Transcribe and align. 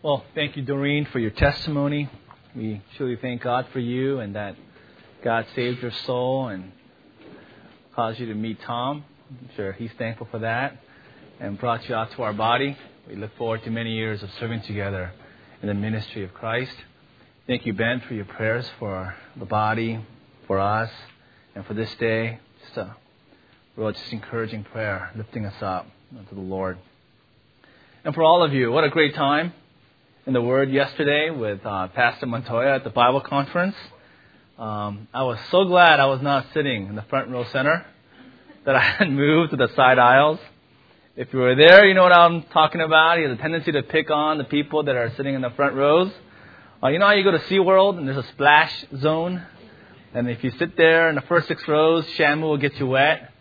Well, 0.00 0.22
thank 0.32 0.56
you, 0.56 0.62
Doreen, 0.62 1.06
for 1.06 1.18
your 1.18 1.32
testimony. 1.32 2.08
We 2.54 2.80
truly 2.96 3.16
thank 3.16 3.42
God 3.42 3.66
for 3.72 3.80
you 3.80 4.20
and 4.20 4.36
that 4.36 4.54
God 5.24 5.44
saved 5.56 5.82
your 5.82 5.90
soul 5.90 6.46
and 6.46 6.70
caused 7.96 8.20
you 8.20 8.26
to 8.26 8.34
meet 8.34 8.60
Tom. 8.62 9.04
I'm 9.28 9.50
sure 9.56 9.72
he's 9.72 9.90
thankful 9.98 10.28
for 10.30 10.38
that 10.38 10.76
and 11.40 11.58
brought 11.58 11.88
you 11.88 11.96
out 11.96 12.12
to 12.12 12.22
our 12.22 12.32
body. 12.32 12.76
We 13.08 13.16
look 13.16 13.36
forward 13.36 13.64
to 13.64 13.70
many 13.70 13.90
years 13.96 14.22
of 14.22 14.30
serving 14.38 14.62
together 14.62 15.10
in 15.62 15.66
the 15.66 15.74
ministry 15.74 16.22
of 16.22 16.32
Christ. 16.32 16.76
Thank 17.48 17.66
you, 17.66 17.72
Ben, 17.72 18.00
for 18.06 18.14
your 18.14 18.24
prayers 18.24 18.70
for 18.78 19.16
the 19.34 19.46
body, 19.46 19.98
for 20.46 20.60
us, 20.60 20.92
and 21.56 21.66
for 21.66 21.74
this 21.74 21.92
day. 21.96 22.38
Just 22.64 22.76
a 22.76 22.94
real, 23.76 23.90
just 23.90 24.12
encouraging 24.12 24.62
prayer, 24.62 25.10
lifting 25.16 25.44
us 25.44 25.60
up 25.60 25.88
to 26.28 26.34
the 26.36 26.40
Lord. 26.40 26.78
And 28.04 28.14
for 28.14 28.22
all 28.22 28.44
of 28.44 28.52
you, 28.54 28.70
what 28.70 28.84
a 28.84 28.90
great 28.90 29.16
time 29.16 29.54
in 30.28 30.34
the 30.34 30.42
Word 30.42 30.70
yesterday 30.70 31.30
with 31.30 31.64
uh, 31.64 31.88
Pastor 31.88 32.26
Montoya 32.26 32.74
at 32.74 32.84
the 32.84 32.90
Bible 32.90 33.22
conference. 33.22 33.74
Um, 34.58 35.08
I 35.14 35.22
was 35.22 35.38
so 35.50 35.64
glad 35.64 36.00
I 36.00 36.04
was 36.04 36.20
not 36.20 36.48
sitting 36.52 36.86
in 36.86 36.96
the 36.96 37.02
front 37.08 37.30
row 37.30 37.46
center, 37.50 37.86
that 38.66 38.76
I 38.76 38.78
had 38.98 39.10
moved 39.10 39.52
to 39.52 39.56
the 39.56 39.68
side 39.74 39.98
aisles. 39.98 40.38
If 41.16 41.32
you 41.32 41.38
were 41.38 41.54
there, 41.54 41.86
you 41.86 41.94
know 41.94 42.02
what 42.02 42.12
I'm 42.12 42.42
talking 42.42 42.82
about. 42.82 43.16
He 43.16 43.24
has 43.24 43.32
a 43.32 43.40
tendency 43.40 43.72
to 43.72 43.82
pick 43.82 44.10
on 44.10 44.36
the 44.36 44.44
people 44.44 44.82
that 44.82 44.96
are 44.96 45.10
sitting 45.16 45.34
in 45.34 45.40
the 45.40 45.48
front 45.48 45.74
rows. 45.74 46.12
Uh, 46.82 46.88
you 46.88 46.98
know 46.98 47.06
how 47.06 47.14
you 47.14 47.24
go 47.24 47.30
to 47.30 47.38
SeaWorld 47.38 47.96
and 47.96 48.06
there's 48.06 48.22
a 48.22 48.28
splash 48.28 48.84
zone? 48.98 49.42
And 50.12 50.28
if 50.28 50.44
you 50.44 50.52
sit 50.58 50.76
there 50.76 51.08
in 51.08 51.14
the 51.14 51.22
first 51.22 51.48
six 51.48 51.66
rows, 51.66 52.04
Shamu 52.18 52.42
will 52.42 52.58
get 52.58 52.78
you 52.78 52.86
wet. 52.86 53.32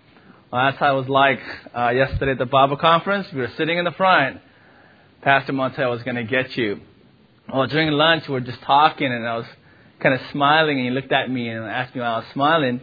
Well, 0.54 0.64
that's 0.64 0.78
how 0.78 0.96
it 0.96 1.02
was 1.02 1.10
like 1.10 1.42
uh, 1.78 1.90
yesterday 1.90 2.32
at 2.32 2.38
the 2.38 2.46
Bible 2.46 2.78
conference. 2.78 3.28
We 3.34 3.42
were 3.42 3.52
sitting 3.58 3.78
in 3.78 3.84
the 3.84 3.92
front. 3.92 4.40
Pastor 5.22 5.54
Montoya 5.54 5.90
was 5.90 6.04
going 6.04 6.16
to 6.16 6.24
get 6.24 6.56
you. 6.56 6.80
Well, 7.52 7.68
during 7.68 7.90
lunch, 7.92 8.28
we 8.28 8.34
were 8.34 8.42
just 8.42 8.62
talking, 8.62 9.12
and 9.12 9.28
I 9.28 9.38
was 9.38 9.46
kind 10.00 10.14
of 10.14 10.22
smiling, 10.32 10.78
and 10.78 10.88
he 10.88 10.92
looked 10.92 11.12
at 11.12 11.30
me 11.30 11.50
and 11.50 11.66
asked 11.66 11.96
me 11.96 12.02
why 12.02 12.08
I 12.08 12.18
was 12.18 12.28
smiling. 12.34 12.82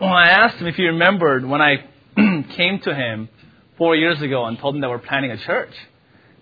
Well, 0.00 0.12
I 0.12 0.28
asked 0.28 0.56
him 0.56 0.66
if 0.66 0.74
he 0.74 0.84
remembered 0.84 1.44
when 1.44 1.62
I 1.62 1.84
came 2.56 2.80
to 2.80 2.94
him 2.94 3.28
four 3.78 3.96
years 3.96 4.20
ago 4.20 4.44
and 4.44 4.58
told 4.58 4.74
him 4.74 4.80
that 4.82 4.90
we're 4.90 4.98
planning 4.98 5.30
a 5.30 5.38
church. 5.38 5.72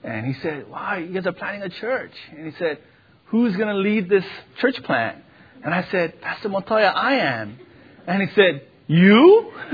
And 0.02 0.26
he 0.26 0.34
said, 0.40 0.68
Wow, 0.68 0.96
you 0.96 1.14
guys 1.14 1.26
are 1.26 1.32
planning 1.32 1.62
a 1.62 1.68
church. 1.68 2.12
And 2.36 2.46
he 2.46 2.52
said, 2.58 2.78
Who's 3.26 3.56
going 3.56 3.68
to 3.68 3.76
lead 3.76 4.08
this 4.08 4.24
church 4.60 4.82
plant? 4.82 5.22
And 5.64 5.72
I 5.72 5.86
said, 5.90 6.20
Pastor 6.20 6.48
Montoya, 6.48 6.88
I 6.88 7.14
am. 7.14 7.58
And 8.06 8.22
he 8.22 8.34
said, 8.34 8.66
You? 8.88 9.52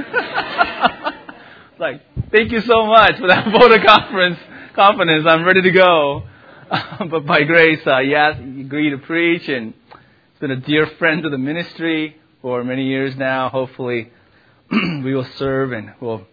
like, 1.79 2.03
thank 2.31 2.53
you 2.53 2.61
so 2.61 2.87
much 2.87 3.19
for 3.19 3.29
that 3.29 3.47
of 3.49 3.87
conference, 3.87 4.39
confidence. 4.79 5.27
I'm 5.27 5.45
ready 5.45 5.63
to 5.63 5.73
go. 5.73 6.23
but 7.11 7.27
by 7.27 7.43
grace, 7.43 7.85
uh, 7.85 7.99
yes, 7.99 8.37
he 8.39 8.61
agreed 8.61 8.91
to 8.91 8.99
preach 8.99 9.49
and 9.49 9.75
he's 9.75 10.41
been 10.41 10.53
a 10.53 10.57
dear 10.61 10.87
friend 11.01 11.25
of 11.25 11.33
the 11.33 11.39
ministry 11.39 12.17
for 12.43 12.63
many 12.63 12.85
years 12.87 13.17
now. 13.17 13.49
Hopefully, 13.49 14.13
we 14.71 15.17
will 15.17 15.27
serve 15.37 15.73
and 15.73 15.95
we'll 16.01 16.25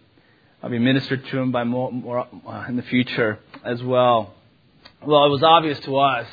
I'll 0.62 0.70
be 0.70 0.78
ministered 0.78 1.26
to 1.26 1.38
him 1.38 1.50
by 1.50 1.64
more, 1.64 1.90
more 1.90 2.28
uh, 2.46 2.66
in 2.68 2.76
the 2.76 2.84
future 2.84 3.40
as 3.64 3.82
well. 3.82 4.32
Well, 5.04 5.24
it 5.24 5.30
was 5.30 5.42
obvious 5.42 5.80
to 5.80 5.96
us, 5.96 6.28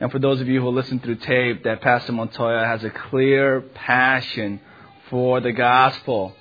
and 0.00 0.10
for 0.10 0.18
those 0.18 0.40
of 0.40 0.48
you 0.48 0.60
who 0.60 0.70
listen 0.70 0.98
through 0.98 1.16
tape, 1.16 1.62
that 1.62 1.80
Pastor 1.80 2.10
Montoya 2.10 2.64
has 2.64 2.82
a 2.82 2.90
clear 2.90 3.60
passion 3.60 4.60
for 5.08 5.40
the 5.40 5.52
gospel. 5.52 6.34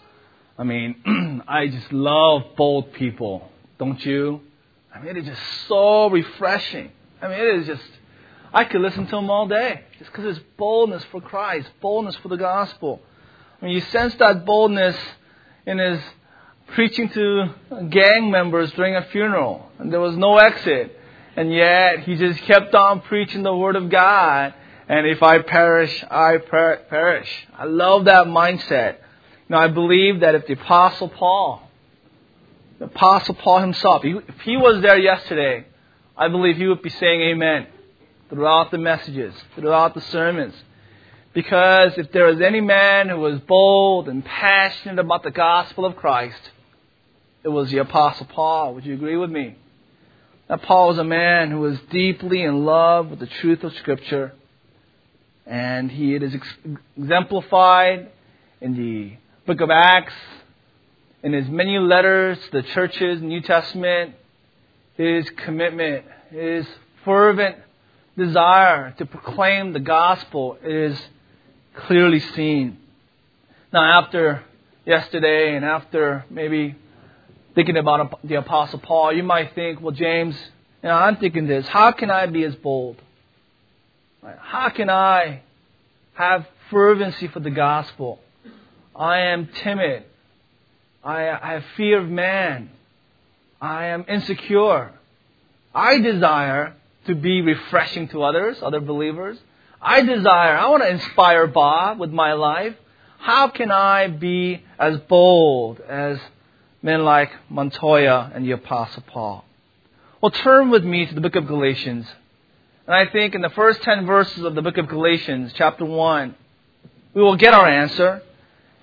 I 0.58 0.64
mean, 0.64 1.44
I 1.48 1.68
just 1.68 1.94
love 1.94 2.56
bold 2.58 2.94
people, 2.94 3.52
don't 3.78 4.04
you? 4.04 4.42
I 5.00 5.04
mean, 5.04 5.16
it 5.16 5.20
is 5.20 5.28
just 5.28 5.42
so 5.70 6.10
refreshing. 6.10 6.92
I 7.22 7.30
mean, 7.30 7.40
it 7.40 7.60
is 7.60 7.68
just, 7.68 7.90
I 8.54 8.66
could 8.66 8.82
listen 8.82 9.08
to 9.08 9.16
him 9.16 9.30
all 9.30 9.48
day 9.48 9.84
just 9.98 10.12
because 10.12 10.26
his 10.26 10.44
boldness 10.58 11.06
for 11.06 11.22
Christ, 11.22 11.70
boldness 11.80 12.18
for 12.18 12.28
the 12.28 12.36
gospel. 12.36 13.02
I 13.62 13.66
mean, 13.66 13.76
you 13.76 13.82
sense 13.82 14.14
that 14.16 14.46
boldness 14.46 14.98
in 15.66 15.78
his 15.78 16.02
preaching 16.74 17.08
to 17.10 17.54
gang 17.90 18.30
members 18.30 18.72
during 18.74 18.98
a 18.98 19.04
funeral, 19.06 19.72
and 19.80 19.92
there 19.92 20.02
was 20.02 20.18
no 20.18 20.38
exit. 20.38 21.00
And 21.38 21.54
yet, 21.54 22.00
he 22.00 22.18
just 22.18 22.42
kept 22.42 22.76
on 22.76 23.00
preaching 23.02 23.44
the 23.44 23.56
Word 23.56 23.78
of 23.78 23.90
God. 23.90 24.54
And 24.90 25.08
if 25.08 25.24
I 25.24 25.40
perish, 25.42 26.04
I 26.12 26.38
per- 26.38 26.82
perish. 26.90 27.48
I 27.58 27.64
love 27.64 28.06
that 28.06 28.26
mindset. 28.26 28.98
Now, 29.48 29.60
I 29.60 29.70
believe 29.70 30.20
that 30.22 30.36
if 30.36 30.48
the 30.48 30.54
Apostle 30.54 31.08
Paul, 31.08 31.69
the 32.80 32.86
Apostle 32.86 33.36
Paul 33.36 33.60
himself, 33.60 34.04
if 34.06 34.40
he 34.42 34.58
was 34.58 34.82
there 34.82 34.98
yesterday, 34.98 35.66
I 36.18 36.30
believe 36.30 36.58
he 36.58 36.68
would 36.68 36.82
be 36.82 36.90
saying 36.90 37.22
amen 37.22 37.68
throughout 38.30 38.72
the 38.72 38.78
messages, 38.78 39.34
throughout 39.56 39.94
the 39.94 40.02
sermons. 40.02 40.54
Because 41.34 41.98
if 41.98 42.12
there 42.12 42.26
was 42.26 42.42
any 42.42 42.62
man 42.62 43.10
who 43.10 43.18
was 43.18 43.40
bold 43.42 44.08
and 44.08 44.24
passionate 44.24 44.98
about 45.00 45.24
the 45.24 45.32
gospel 45.32 45.86
of 45.86 45.96
Christ, 45.96 46.40
it 47.44 47.50
was 47.50 47.70
the 47.70 47.78
Apostle 47.80 48.26
Paul. 48.28 48.76
Would 48.76 48.86
you 48.86 48.94
agree 48.94 49.18
with 49.18 49.30
me? 49.30 49.56
That 50.48 50.64
Paul 50.64 50.88
was 50.88 50.98
a 50.98 51.04
man 51.04 51.52
who 51.52 51.60
was 51.60 51.78
deeply 51.92 52.42
in 52.42 52.66
love 52.66 53.10
with 53.10 53.20
the 53.20 53.28
truth 53.28 53.64
of 53.64 53.74
Scripture, 53.76 54.34
and 55.46 55.92
he 55.92 56.16
it 56.16 56.24
is 56.24 56.34
exemplified 56.98 58.12
in 58.62 58.76
the 58.76 59.18
book 59.46 59.62
of 59.62 59.70
Acts, 59.70 60.14
in 61.24 61.34
his 61.34 61.48
many 61.48 61.78
letters 61.78 62.38
to 62.46 62.62
the 62.62 62.64
churches, 62.64 63.22
New 63.22 63.42
Testament, 63.42 64.16
his 64.96 65.30
commitment, 65.32 66.06
his 66.30 66.66
fervent 67.04 67.58
desire 68.18 68.94
to 68.98 69.06
proclaim 69.06 69.74
the 69.74 69.80
gospel 69.80 70.58
is 70.64 71.00
clearly 71.76 72.20
seen. 72.20 72.78
Now, 73.72 74.02
after 74.02 74.44
yesterday 74.86 75.56
and 75.56 75.64
after 75.64 76.26
maybe 76.30 76.76
thinking 77.56 77.78
about 77.78 78.20
the 78.24 78.36
Apostle 78.36 78.80
Paul, 78.80 79.14
you 79.14 79.24
might 79.24 79.56
think, 79.56 79.82
well, 79.82 79.92
James, 79.92 80.36
you 80.84 80.90
know, 80.90 80.96
I'm 80.96 81.18
thinking 81.18 81.48
this. 81.48 81.68
How 81.68 81.92
can 81.92 82.10
I 82.10 82.26
be 82.26 82.44
as 82.44 82.56
bold? 82.56 82.98
How 84.40 84.70
can 84.70 84.90
I 84.90 85.42
have 86.14 86.46
fervency 86.70 87.28
for 87.28 87.40
the 87.40 87.50
gospel? 87.50 88.20
I 88.96 89.20
am 89.20 89.48
timid. 89.64 90.04
I, 91.04 91.30
I 91.30 91.54
have 91.54 91.64
fear 91.78 92.00
of 92.00 92.10
man. 92.10 92.70
I 93.62 93.88
am 93.88 94.06
insecure. 94.08 94.92
I 95.74 96.00
desire 96.00 96.76
to 97.08 97.16
be 97.16 97.42
refreshing 97.42 98.08
to 98.10 98.24
others, 98.24 98.58
other 98.62 98.80
believers. 98.80 99.38
I 99.82 100.02
desire, 100.02 100.58
I 100.58 100.68
want 100.70 100.84
to 100.84 100.90
inspire 100.90 101.48
Bob 101.48 102.00
with 102.00 102.12
my 102.12 102.34
life. 102.34 102.76
How 103.18 103.50
can 103.50 103.72
I 103.72 104.08
be 104.08 104.64
as 104.78 104.98
bold 105.00 105.80
as 105.82 106.20
men 106.82 107.04
like 107.04 107.32
Montoya 107.50 108.32
and 108.34 108.46
the 108.46 108.52
Apostle 108.52 109.04
Paul. 109.08 109.46
Well, 110.22 110.32
turn 110.32 110.70
with 110.70 110.84
me 110.84 111.06
to 111.06 111.14
the 111.14 111.22
book 111.22 111.36
of 111.36 111.48
Galatians. 111.48 112.08
And 112.88 112.96
I 112.96 113.06
think 113.12 113.36
in 113.36 113.42
the 113.42 113.50
first 113.50 113.82
10 113.84 114.06
verses 114.06 114.44
of 114.44 114.56
the 114.56 114.62
book 114.62 114.78
of 114.78 114.88
Galatians, 114.88 115.52
chapter 115.56 115.86
1, 115.86 116.36
we 117.14 117.22
will 117.22 117.36
get 117.36 117.54
our 117.54 117.68
answer. 117.68 118.22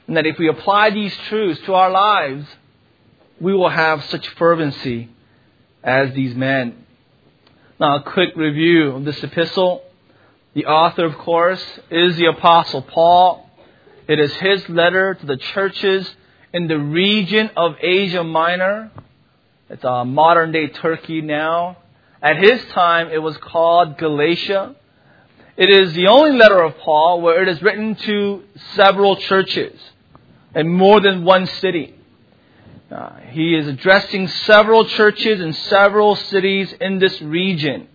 And 0.07 0.17
that 0.17 0.27
if 0.27 0.39
we 0.39 0.49
apply 0.49 0.91
these 0.91 1.17
truths 1.29 1.61
to 1.67 1.75
our 1.75 1.91
lives, 1.91 2.47
we 3.41 3.53
will 3.53 3.69
have 3.69 4.05
such 4.05 4.27
fervency 4.31 5.09
as 5.83 6.13
these 6.15 6.35
men. 6.35 6.85
Now, 7.79 7.97
a 7.97 8.03
quick 8.03 8.37
review 8.37 8.93
of 8.93 9.05
this 9.05 9.23
epistle. 9.23 9.83
The 10.55 10.67
author, 10.67 11.05
of 11.05 11.19
course, 11.19 11.63
is 11.91 12.17
the 12.17 12.27
Apostle 12.27 12.83
Paul. 12.83 13.51
It 14.09 14.21
is 14.21 14.33
his 14.35 14.69
letter 14.69 15.15
to 15.15 15.27
the 15.27 15.37
churches 15.37 16.09
in 16.53 16.69
the 16.69 16.79
region 16.79 17.51
of 17.57 17.75
Asia 17.81 18.25
Minor. 18.25 18.91
It's 19.69 19.85
uh, 19.85 20.05
modern 20.05 20.53
day 20.53 20.69
Turkey 20.69 21.21
now. 21.21 21.79
At 22.23 22.39
his 22.39 22.65
time, 22.67 23.09
it 23.09 23.19
was 23.19 23.37
called 23.39 23.99
Galatia. 23.99 24.77
It 25.57 25.69
is 25.69 25.93
the 25.95 26.07
only 26.07 26.33
letter 26.33 26.63
of 26.63 26.79
Paul 26.79 27.21
where 27.21 27.43
it 27.43 27.49
is 27.49 27.61
written 27.61 27.97
to 27.97 28.45
several 28.75 29.17
churches 29.17 29.79
in 30.57 30.69
more 30.69 31.01
than 31.01 31.23
one 31.23 31.47
city. 31.47 31.95
Uh, 32.91 33.17
he 33.31 33.55
is 33.55 33.69
addressing 33.69 34.27
several 34.27 34.87
churches 34.87 35.41
in 35.41 35.53
several 35.53 36.17
cities 36.17 36.75
in 36.81 36.99
this 36.99 37.21
region. 37.21 37.89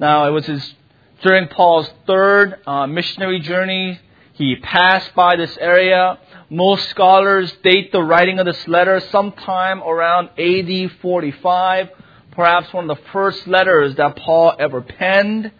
Now, 0.00 0.26
it 0.26 0.30
was 0.30 0.46
his, 0.46 0.74
during 1.22 1.46
Paul's 1.48 1.88
third 2.06 2.60
uh, 2.66 2.86
missionary 2.88 3.40
journey. 3.40 4.00
He 4.32 4.56
passed 4.56 5.14
by 5.14 5.36
this 5.36 5.56
area. 5.58 6.18
Most 6.50 6.88
scholars 6.88 7.52
date 7.62 7.92
the 7.92 8.02
writing 8.02 8.40
of 8.40 8.46
this 8.46 8.66
letter 8.66 9.00
sometime 9.10 9.80
around 9.82 10.30
AD 10.38 10.92
45, 11.00 11.90
perhaps 12.32 12.72
one 12.72 12.90
of 12.90 12.96
the 12.96 13.04
first 13.12 13.46
letters 13.46 13.94
that 13.96 14.16
Paul 14.16 14.54
ever 14.58 14.80
penned. 14.80 15.52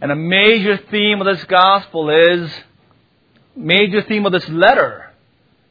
And 0.00 0.12
a 0.12 0.16
major 0.16 0.76
theme 0.76 1.20
of 1.20 1.26
this 1.26 1.44
gospel 1.46 2.10
is, 2.10 2.50
major 3.56 4.02
theme 4.02 4.26
of 4.26 4.32
this 4.32 4.48
letter 4.48 5.09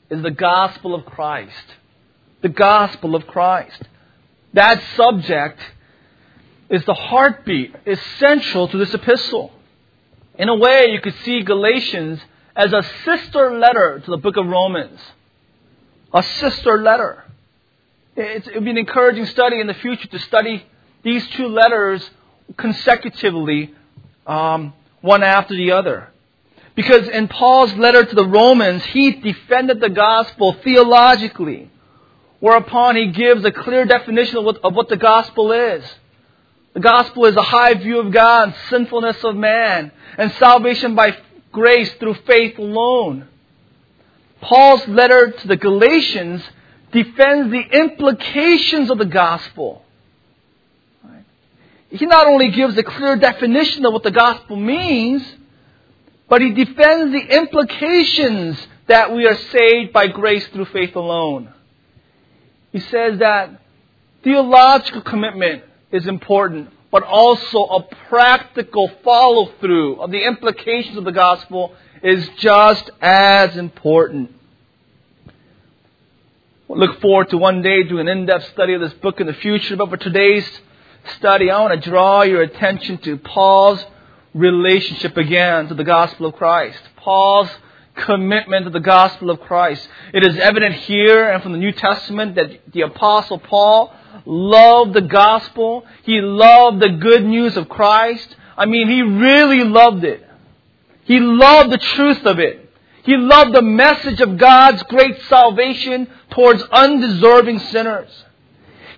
is 0.10 0.22
the 0.22 0.32
gospel 0.32 0.96
of 0.96 1.06
Christ. 1.06 1.76
The 2.42 2.50
gospel 2.50 3.16
of 3.16 3.28
Christ. 3.28 3.82
That 4.54 4.82
subject 4.96 5.60
is 6.70 6.84
the 6.86 6.94
heartbeat, 6.94 7.76
essential 7.86 8.68
to 8.68 8.78
this 8.78 8.94
epistle. 8.94 9.52
In 10.38 10.50
a 10.50 10.56
way, 10.56 10.92
you 10.92 11.02
could 11.02 11.16
see 11.24 11.42
Galatians 11.42 12.20
as 12.56 12.74
a 12.74 12.84
sister 13.04 13.58
letter 13.60 14.02
to 14.04 14.12
the 14.12 14.18
book 14.18 14.38
of 14.38 14.48
Romans. 14.48 15.00
A 16.14 16.24
sister 16.24 16.82
letter. 16.82 17.26
It 18.16 18.50
would 18.54 18.64
be 18.64 18.72
an 18.72 18.78
encouraging 18.78 19.26
study 19.28 19.60
in 19.60 19.68
the 19.68 19.74
future 19.74 20.08
to 20.08 20.20
study 20.20 20.66
these 21.04 21.26
two 21.30 21.48
letters 21.48 22.08
consecutively, 22.58 23.74
um, 24.26 24.74
one 25.02 25.24
after 25.24 25.56
the 25.56 25.72
other. 25.72 26.12
Because 26.80 27.10
in 27.10 27.28
Paul's 27.28 27.74
letter 27.74 28.06
to 28.06 28.16
the 28.16 28.26
Romans, 28.26 28.86
he 28.86 29.12
defended 29.12 29.82
the 29.82 29.90
gospel 29.90 30.54
theologically, 30.64 31.70
whereupon 32.40 32.96
he 32.96 33.08
gives 33.08 33.44
a 33.44 33.52
clear 33.52 33.84
definition 33.84 34.38
of 34.38 34.46
what, 34.46 34.60
of 34.64 34.74
what 34.76 34.88
the 34.88 34.96
gospel 34.96 35.52
is. 35.52 35.84
The 36.74 36.80
gospel 36.80 37.26
is 37.26 37.36
a 37.36 37.42
high 37.42 37.74
view 37.74 38.00
of 38.00 38.14
God 38.14 38.56
sinfulness 38.70 39.22
of 39.26 39.36
man, 39.36 39.92
and 40.18 40.32
salvation 40.40 40.96
by 40.96 41.18
grace 41.52 41.92
through 42.00 42.14
faith 42.26 42.58
alone. 42.58 43.28
Paul's 44.40 44.88
letter 44.88 45.32
to 45.32 45.48
the 45.50 45.58
Galatians 45.58 46.42
defends 46.94 47.52
the 47.52 47.78
implications 47.78 48.90
of 48.90 49.00
the 49.00 49.06
gospel. 49.06 49.84
He 51.90 52.06
not 52.06 52.26
only 52.26 52.52
gives 52.52 52.78
a 52.78 52.84
clear 52.84 53.18
definition 53.18 53.86
of 53.86 53.92
what 53.92 54.04
the 54.04 54.12
gospel 54.12 54.56
means, 54.56 55.24
but 56.30 56.42
he 56.42 56.52
defends 56.52 57.12
the 57.12 57.38
implications 57.38 58.68
that 58.88 59.14
we 59.14 59.26
are 59.26 59.36
saved 59.36 59.92
by 59.92 60.08
grace 60.08 60.48
through 60.48 60.66
faith 60.66 60.96
alone. 60.96 61.52
He 62.72 62.80
says 62.80 63.20
that 63.20 63.62
theological 64.24 65.02
commitment 65.02 65.64
is 65.92 66.08
important, 66.08 66.70
but 66.92 67.04
also 67.04 67.64
a 67.64 67.84
practical 68.10 68.92
follow 69.04 69.52
through 69.60 70.02
of 70.02 70.12
the 70.12 70.24
implications 70.24 70.98
of 70.98 71.04
the 71.04 71.12
gospel 71.12 71.74
is 72.04 72.28
just 72.38 72.90
as 73.02 73.58
important. 73.58 74.32
We'll 76.68 76.80
look 76.80 77.02
forward 77.02 77.30
to 77.32 77.38
one 77.38 77.64
day 77.64 77.84
doing 77.84 78.08
an 78.08 78.20
in-depth 78.20 78.52
study 78.54 78.74
of 78.74 78.82
this 78.82 78.94
book 78.94 79.20
in 79.20 79.26
the 79.26 79.34
future, 79.34 79.76
but 79.76 79.90
for 79.90 79.98
today's 79.98 80.48
study, 81.18 81.50
I 81.50 81.60
want 81.62 81.82
to 81.82 81.90
draw 81.90 82.22
your 82.22 82.44
attention 82.44 83.00
to 83.00 83.18
Paul's 83.18 83.84
relationship 84.34 85.18
again 85.18 85.68
to 85.68 85.74
the 85.74 85.84
gospel 85.84 86.28
of 86.28 86.36
Christ. 86.36 86.80
Paul's 86.98 87.50
commitment 87.96 88.66
to 88.66 88.72
the 88.72 88.80
gospel 88.80 89.30
of 89.30 89.42
Christ. 89.42 89.88
It 90.14 90.26
is 90.26 90.38
evident 90.38 90.76
here 90.76 91.30
and 91.30 91.44
from 91.44 91.52
the 91.52 91.58
New 91.58 91.72
Testament 91.72 92.36
that 92.36 92.72
the 92.72 92.82
apostle 92.82 93.40
Paul 93.40 93.94
loved 94.26 94.94
the 94.94 95.02
gospel. 95.02 95.86
He 96.04 96.22
loved 96.22 96.80
the 96.80 96.90
good 96.90 97.26
news 97.26 97.58
of 97.58 97.70
Christ. 97.70 98.36
I 98.58 98.66
mean, 98.66 98.90
he 98.90 99.02
really 99.02 99.64
loved 99.64 100.04
it. 100.04 100.26
He 101.06 101.20
loved 101.20 101.72
the 101.72 101.78
truth 101.78 102.26
of 102.26 102.40
it. 102.40 102.70
He 103.04 103.18
loved 103.18 103.56
the 103.56 103.62
message 103.62 104.22
of 104.22 104.38
God's 104.38 104.84
great 104.84 105.20
salvation 105.24 106.08
towards 106.30 106.62
undeserving 106.64 107.60
sinners. 107.60 108.26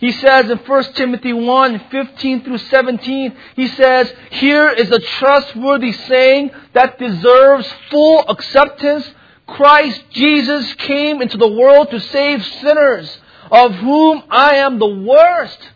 He 0.01 0.12
says 0.13 0.50
in 0.50 0.57
1 0.57 0.83
Timothy 0.94 1.31
1, 1.31 1.80
15 1.92 2.44
through 2.44 2.57
17, 2.57 3.38
he 3.56 3.68
says, 3.68 4.12
Here 4.31 4.68
is 4.71 4.89
a 4.89 5.00
trustworthy 5.00 5.92
saying 5.92 6.50
that 6.74 6.98
deserves 6.98 7.71
full 7.92 8.25
acceptance. 8.27 9.07
Christ 9.45 10.03
Jesus 10.09 10.74
came 10.74 11.21
into 11.21 11.38
the 11.38 11.51
world 11.51 11.92
to 11.92 12.00
save 12.00 12.44
sinners, 12.44 13.15
of 13.51 13.75
whom 13.75 14.24
I 14.31 14.56
am 14.56 14.80
the 14.80 14.88
worst. 14.88 15.69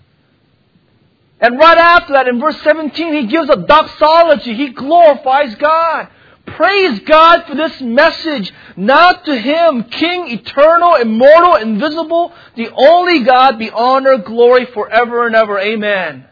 And 1.39 1.59
right 1.59 1.77
after 1.77 2.13
that, 2.13 2.27
in 2.27 2.39
verse 2.39 2.59
17, 2.63 3.13
he 3.13 3.27
gives 3.27 3.49
a 3.51 3.57
doxology. 3.57 4.55
He 4.55 4.69
glorifies 4.69 5.53
God. 5.53 6.07
Praise 6.55 6.99
God 7.01 7.43
for 7.47 7.55
this 7.55 7.81
message. 7.81 8.53
Not 8.77 9.25
to 9.25 9.37
Him, 9.37 9.83
King, 9.83 10.29
eternal, 10.29 10.95
immortal, 10.95 11.55
invisible, 11.55 12.33
the 12.55 12.69
only 12.69 13.23
God, 13.23 13.59
be 13.59 13.69
honor, 13.69 14.17
glory 14.19 14.65
forever 14.67 15.27
and 15.27 15.35
ever. 15.35 15.59
Amen. 15.59 16.25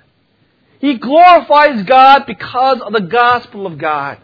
He 0.80 0.96
glorifies 0.96 1.84
God 1.84 2.26
because 2.26 2.80
of 2.82 2.94
the 2.94 3.02
gospel 3.02 3.68
of 3.68 3.78
God. 3.78 4.18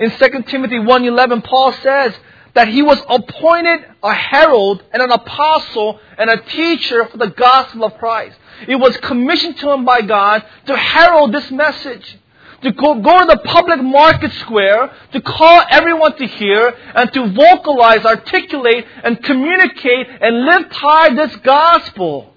In 0.00 0.10
2 0.10 0.42
Timothy 0.46 0.76
1.11, 0.76 1.44
Paul 1.44 1.72
says 1.74 2.14
that 2.54 2.68
he 2.68 2.82
was 2.82 2.98
appointed 3.08 3.80
a 4.02 4.12
herald 4.14 4.82
and 4.92 5.02
an 5.02 5.10
apostle 5.10 6.00
and 6.16 6.30
a 6.30 6.40
teacher 6.40 7.06
for 7.06 7.18
the 7.18 7.28
gospel 7.28 7.84
of 7.84 7.98
Christ. 7.98 8.38
It 8.66 8.76
was 8.76 8.96
commissioned 8.96 9.58
to 9.58 9.70
him 9.70 9.84
by 9.84 10.00
God 10.00 10.44
to 10.66 10.76
herald 10.76 11.32
this 11.32 11.50
message 11.50 12.18
to 12.62 12.72
go, 12.72 13.00
go 13.00 13.20
to 13.20 13.26
the 13.26 13.40
public 13.44 13.82
market 13.82 14.32
square, 14.32 14.92
to 15.12 15.20
call 15.20 15.62
everyone 15.70 16.16
to 16.16 16.26
hear, 16.26 16.74
and 16.94 17.12
to 17.12 17.32
vocalize, 17.32 18.04
articulate, 18.04 18.84
and 19.04 19.22
communicate 19.22 20.08
and 20.20 20.44
live 20.44 20.70
high 20.72 21.14
this 21.14 21.36
gospel. 21.36 22.34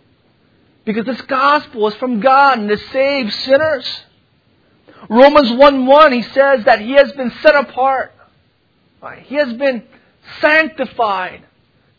Because 0.85 1.05
this 1.05 1.21
gospel 1.21 1.87
is 1.87 1.95
from 1.95 2.19
God 2.19 2.59
and 2.59 2.69
it 2.69 2.79
saves 2.91 3.35
sinners. 3.35 4.01
Romans 5.09 5.51
1 5.51 5.85
1, 5.85 6.11
he 6.11 6.21
says 6.21 6.65
that 6.65 6.81
he 6.81 6.93
has 6.93 7.11
been 7.13 7.31
set 7.41 7.55
apart. 7.55 8.13
Right? 9.01 9.23
He 9.23 9.35
has 9.35 9.51
been 9.53 9.83
sanctified, 10.39 11.43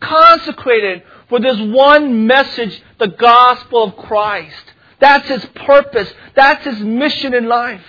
consecrated 0.01 1.03
for 1.29 1.41
this 1.41 1.59
one 1.61 2.27
message, 2.27 2.81
the 2.99 3.09
gospel 3.09 3.85
of 3.85 3.97
Christ. 3.97 4.65
That's 5.01 5.29
his 5.29 5.45
purpose. 5.57 6.13
That's 6.37 6.65
his 6.65 6.79
mission 6.81 7.35
in 7.35 7.49
life. 7.49 7.85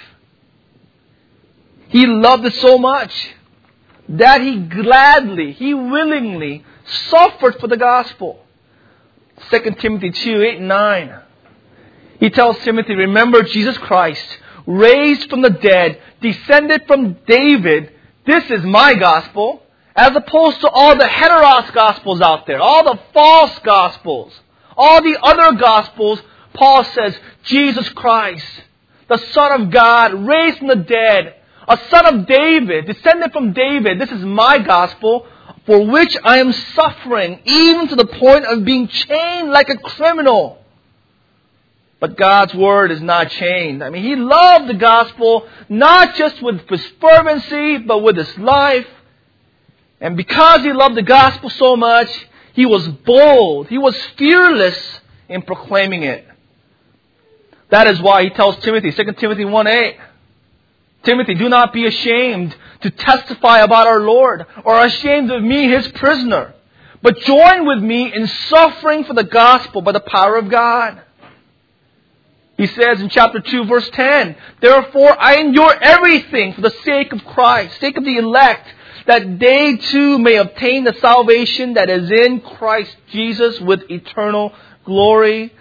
He 1.94 2.08
loved 2.08 2.44
it 2.44 2.56
so 2.56 2.80
much 2.80 3.36
that 4.10 4.42
he 4.42 4.58
gladly, 4.58 5.52
he 5.52 5.76
willingly 5.76 6.66
suffered 6.86 7.60
for 7.60 7.68
the 7.68 7.78
gospel. 7.78 8.44
2 9.52 9.76
Timothy 9.78 10.10
2, 10.10 10.42
8 10.42 10.60
9. 10.60 11.20
He 12.20 12.32
tells 12.32 12.58
Timothy, 12.64 12.96
remember 12.96 13.44
Jesus 13.44 13.78
Christ, 13.78 14.26
raised 14.66 15.30
from 15.30 15.44
the 15.44 15.52
dead, 15.52 16.02
descended 16.20 16.88
from 16.88 17.14
David. 17.28 17.94
This 18.26 18.50
is 18.50 18.64
my 18.64 18.96
gospel, 18.96 19.62
as 19.96 20.16
opposed 20.16 20.62
to 20.62 20.70
all 20.70 20.98
the 20.98 21.06
heteros 21.06 21.72
gospels 21.76 22.22
out 22.22 22.48
there, 22.48 22.60
all 22.60 22.84
the 22.86 23.00
false 23.14 23.60
gospels, 23.60 24.34
all 24.76 25.00
the 25.04 25.20
other 25.22 25.60
gospels. 25.60 26.20
Paul 26.56 26.86
says, 26.86 27.16
Jesus 27.44 27.88
Christ, 27.90 28.48
the 29.08 29.20
Son 29.20 29.62
of 29.62 29.70
God, 29.70 30.26
raised 30.26 30.58
from 30.58 30.70
the 30.70 30.78
dead, 30.78 31.36
a 31.68 31.80
son 31.90 32.06
of 32.06 32.28
David, 32.28 32.86
descended 32.86 33.32
from 33.32 33.54
David. 33.54 34.00
This 34.00 34.12
is 34.12 34.24
my 34.24 34.60
gospel, 34.60 35.26
for 35.66 35.86
which 35.86 36.16
I 36.24 36.40
am 36.40 36.52
suffering, 36.52 37.40
even 37.46 37.88
to 37.90 37.96
the 37.96 38.06
point 38.06 38.46
of 38.46 38.66
being 38.66 38.88
chained 38.88 39.50
like 39.50 39.70
a 39.70 39.78
criminal. 39.78 40.60
But 42.00 42.18
God's 42.18 42.54
word 42.54 42.92
is 42.92 43.02
not 43.02 43.30
chained. 43.30 43.82
I 43.82 43.90
mean, 43.90 44.04
he 44.04 44.16
loved 44.18 44.68
the 44.68 44.74
gospel 44.74 45.48
not 45.70 46.16
just 46.16 46.42
with 46.42 46.68
his 46.68 46.86
fervency, 47.00 47.78
but 47.78 48.00
with 48.00 48.18
his 48.18 48.38
life. 48.38 48.88
And 50.02 50.18
because 50.18 50.64
he 50.64 50.74
loved 50.74 50.96
the 50.96 51.04
gospel 51.04 51.50
so 51.50 51.78
much, 51.78 52.10
he 52.54 52.66
was 52.66 52.86
bold. 52.88 53.70
He 53.70 53.78
was 53.78 53.96
fearless 54.18 54.78
in 55.30 55.44
proclaiming 55.44 56.04
it. 56.04 56.28
That 57.70 57.88
is 57.88 58.02
why 58.02 58.24
he 58.24 58.30
tells 58.32 58.58
Timothy, 58.58 58.92
2 58.92 59.14
Timothy 59.14 59.46
1 59.46 59.68
8, 59.68 59.98
Timothy, 61.04 61.36
do 61.36 61.50
not 61.50 61.74
be 61.74 61.86
ashamed 61.86 62.56
to 62.82 62.90
testify 62.90 63.60
about 63.60 63.88
our 63.88 64.00
Lord 64.00 64.46
or 64.64 64.86
ashamed 64.86 65.32
of 65.32 65.44
me, 65.44 65.70
his 65.70 65.88
prisoner, 65.90 66.54
but 67.02 67.20
join 67.20 67.68
with 67.68 67.80
me 67.80 68.14
in 68.14 68.28
suffering 68.28 69.04
for 69.04 69.14
the 69.14 69.24
gospel 69.24 69.82
by 69.82 69.92
the 69.92 70.00
power 70.00 70.38
of 70.38 70.50
God. 70.50 71.02
He 72.58 72.68
says 72.68 73.02
in 73.02 73.10
chapter 73.10 73.40
2 73.40 73.66
verse 73.66 73.90
10, 73.90 74.36
Therefore 74.62 75.20
I 75.20 75.36
endure 75.36 75.76
everything 75.82 76.54
for 76.54 76.62
the 76.62 76.76
sake 76.84 77.12
of 77.12 77.26
Christ, 77.26 77.80
sake 77.80 77.98
of 77.98 78.06
the 78.06 78.18
elect, 78.18 78.68
that 79.06 79.40
they 79.40 79.76
too 79.76 80.20
may 80.20 80.38
obtain 80.38 80.84
the 80.84 80.94
salvation 80.94 81.74
that 81.74 81.90
is 81.90 82.10
in 82.10 82.40
Christ 82.42 82.96
Jesus 83.12 83.60
with 83.60 83.90
eternal 83.90 84.54
glory. 84.86 85.54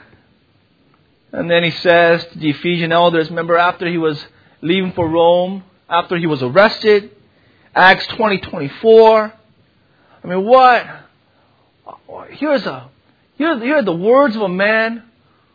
And 1.32 1.50
then 1.50 1.64
he 1.64 1.70
says 1.70 2.24
to 2.26 2.38
the 2.38 2.50
Ephesian 2.50 2.92
elders, 2.92 3.30
remember 3.30 3.56
after 3.56 3.88
he 3.88 3.98
was 3.98 4.24
leaving 4.62 4.92
for 4.92 5.08
Rome 5.08 5.64
after 5.88 6.16
he 6.16 6.26
was 6.26 6.42
arrested. 6.42 7.10
Acts 7.74 8.06
20, 8.08 8.38
24. 8.38 9.32
I 10.24 10.26
mean, 10.26 10.44
what? 10.44 10.86
Here's 12.30 12.64
a, 12.64 12.88
here, 13.36 13.58
here 13.58 13.76
are 13.76 13.82
the 13.82 13.94
words 13.94 14.36
of 14.36 14.42
a 14.42 14.48
man 14.48 15.02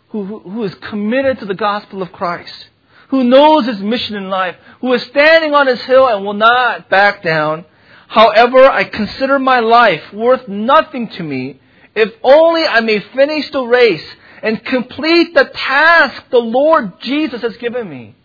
who, 0.10 0.24
who, 0.24 0.40
who 0.40 0.64
is 0.64 0.76
committed 0.76 1.40
to 1.40 1.46
the 1.46 1.56
gospel 1.56 2.02
of 2.02 2.12
Christ, 2.12 2.70
who 3.10 3.24
knows 3.24 3.66
his 3.66 3.80
mission 3.80 4.16
in 4.16 4.30
life, 4.30 4.56
who 4.82 4.94
is 4.94 5.04
standing 5.04 5.54
on 5.54 5.68
his 5.68 5.82
hill 5.84 6.08
and 6.08 6.26
will 6.26 6.34
not 6.34 6.90
back 6.90 7.24
down. 7.24 7.66
However, 8.08 8.64
I 8.64 8.84
consider 8.84 9.40
my 9.40 9.60
life 9.60 10.14
worth 10.14 10.48
nothing 10.48 11.10
to 11.10 11.24
me 11.24 11.60
if 11.96 12.14
only 12.24 12.66
I 12.66 12.82
may 12.82 13.00
finish 13.00 13.50
the 13.52 13.64
race 13.64 14.06
and 14.44 14.64
complete 14.64 15.34
the 15.34 15.46
task 15.46 16.24
the 16.30 16.38
Lord 16.38 17.00
Jesus 17.02 17.42
has 17.42 17.58
given 17.58 17.90
me. 17.90 18.16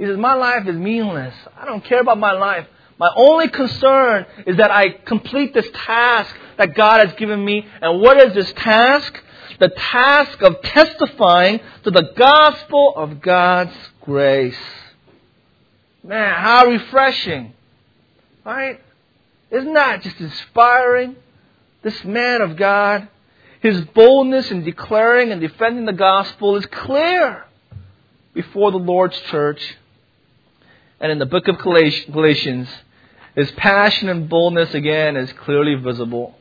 He 0.00 0.06
says, 0.06 0.16
My 0.16 0.32
life 0.32 0.66
is 0.66 0.76
meaningless. 0.76 1.34
I 1.54 1.66
don't 1.66 1.84
care 1.84 2.00
about 2.00 2.18
my 2.18 2.32
life. 2.32 2.66
My 2.98 3.10
only 3.14 3.48
concern 3.48 4.24
is 4.46 4.56
that 4.56 4.70
I 4.70 4.88
complete 4.88 5.52
this 5.52 5.68
task 5.74 6.34
that 6.56 6.74
God 6.74 7.06
has 7.06 7.14
given 7.18 7.44
me. 7.44 7.66
And 7.82 8.00
what 8.00 8.16
is 8.16 8.32
this 8.32 8.50
task? 8.54 9.12
The 9.58 9.68
task 9.68 10.40
of 10.40 10.62
testifying 10.62 11.60
to 11.84 11.90
the 11.90 12.14
gospel 12.16 12.94
of 12.96 13.20
God's 13.20 13.76
grace. 14.00 14.56
Man, 16.02 16.34
how 16.34 16.64
refreshing. 16.64 17.52
Right? 18.42 18.80
Isn't 19.50 19.74
that 19.74 20.02
just 20.02 20.18
inspiring? 20.18 21.14
This 21.82 22.02
man 22.04 22.40
of 22.40 22.56
God, 22.56 23.06
his 23.60 23.82
boldness 23.82 24.50
in 24.50 24.64
declaring 24.64 25.30
and 25.30 25.42
defending 25.42 25.84
the 25.84 25.92
gospel 25.92 26.56
is 26.56 26.64
clear 26.64 27.44
before 28.32 28.70
the 28.70 28.78
Lord's 28.78 29.20
church. 29.22 29.76
And 31.00 31.10
in 31.10 31.18
the 31.18 31.26
book 31.26 31.48
of 31.48 31.58
Galatians, 31.58 32.68
his 33.34 33.50
passion 33.52 34.08
and 34.08 34.28
boldness 34.28 34.74
again 34.74 35.16
is 35.16 35.32
clearly 35.32 35.74
visible. 35.74 36.36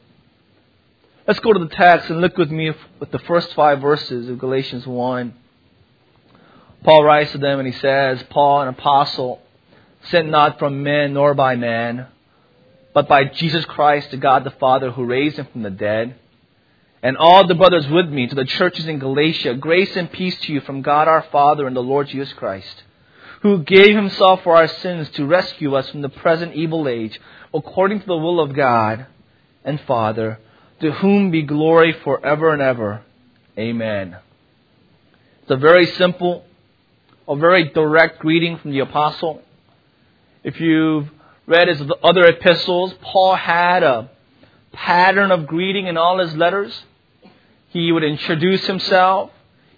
Let's 1.28 1.40
go 1.40 1.54
to 1.54 1.60
the 1.60 1.76
text 1.76 2.10
and 2.10 2.22
look 2.22 2.38
with 2.38 2.52
me 2.52 2.72
with 3.00 3.12
the 3.12 3.20
first 3.20 3.54
five 3.54 3.82
verses 3.82 4.28
of 4.28 4.40
Galatians 4.40 4.86
1. 4.86 5.34
Paul 6.84 7.04
writes 7.04 7.32
to 7.34 7.38
them 7.38 7.60
and 7.60 7.72
he 7.72 7.80
says, 7.80 8.24
Paul, 8.30 8.62
an 8.62 8.68
apostle, 8.70 9.42
sent 10.10 10.30
not 10.30 10.60
from 10.60 10.84
men 10.84 11.14
nor 11.14 11.34
by 11.34 11.56
man, 11.56 12.08
but 12.94 13.08
by 13.08 13.26
Jesus 13.26 13.64
Christ 13.66 14.12
to 14.12 14.18
God 14.18 14.44
the 14.44 14.52
Father 14.52 14.92
who 14.92 15.06
raised 15.06 15.38
him 15.38 15.48
from 15.52 15.64
the 15.64 15.70
dead. 15.70 16.16
And 17.02 17.16
all 17.16 17.48
the 17.48 17.56
brothers 17.56 17.88
with 17.88 18.10
me 18.10 18.28
to 18.28 18.36
the 18.36 18.46
churches 18.46 18.88
in 18.88 19.00
Galatia, 19.00 19.54
grace 19.56 19.96
and 19.96 20.12
peace 20.12 20.38
to 20.42 20.54
you 20.54 20.62
from 20.62 20.82
God 20.82 21.08
our 21.08 21.26
Father 21.32 21.68
and 21.68 21.76
the 21.76 21.82
Lord 21.82 22.08
Jesus 22.08 22.34
Christ, 22.34 22.84
who 23.42 23.64
gave 23.64 23.96
himself 23.96 24.44
for 24.44 24.56
our 24.56 24.68
sins 24.68 25.10
to 25.12 25.26
rescue 25.26 25.76
us 25.76 25.90
from 25.90 26.02
the 26.02 26.10
present 26.10 26.54
evil 26.56 26.88
age, 26.88 27.20
according 27.54 28.02
to 28.02 28.06
the 28.06 28.18
will 28.18 28.40
of 28.40 28.54
God 28.54 29.06
and 29.64 29.80
Father, 29.82 30.40
to 30.82 30.92
whom 30.92 31.32
be 31.32 31.42
glory 31.44 31.94
forever 32.04 32.52
and 32.52 32.62
ever. 32.62 33.02
Amen. 33.58 34.18
It's 35.42 35.52
a 35.52 35.58
very 35.58 35.86
simple, 35.86 36.46
a 37.28 37.36
very 37.36 37.70
direct 37.70 38.20
greeting 38.20 38.58
from 38.58 38.72
the 38.72 38.80
apostle. 38.80 39.42
If 40.44 40.60
you've 40.60 41.10
read 41.48 41.68
his 41.68 41.82
other 42.04 42.26
epistles, 42.26 42.94
Paul 43.02 43.36
had 43.36 43.84
a 43.84 44.10
pattern 44.72 45.32
of 45.32 45.48
greeting 45.48 45.88
in 45.88 45.98
all 45.98 46.20
his 46.20 46.36
letters. 46.36 46.84
He 47.70 47.92
would 47.92 48.04
introduce 48.04 48.66
himself. 48.66 49.32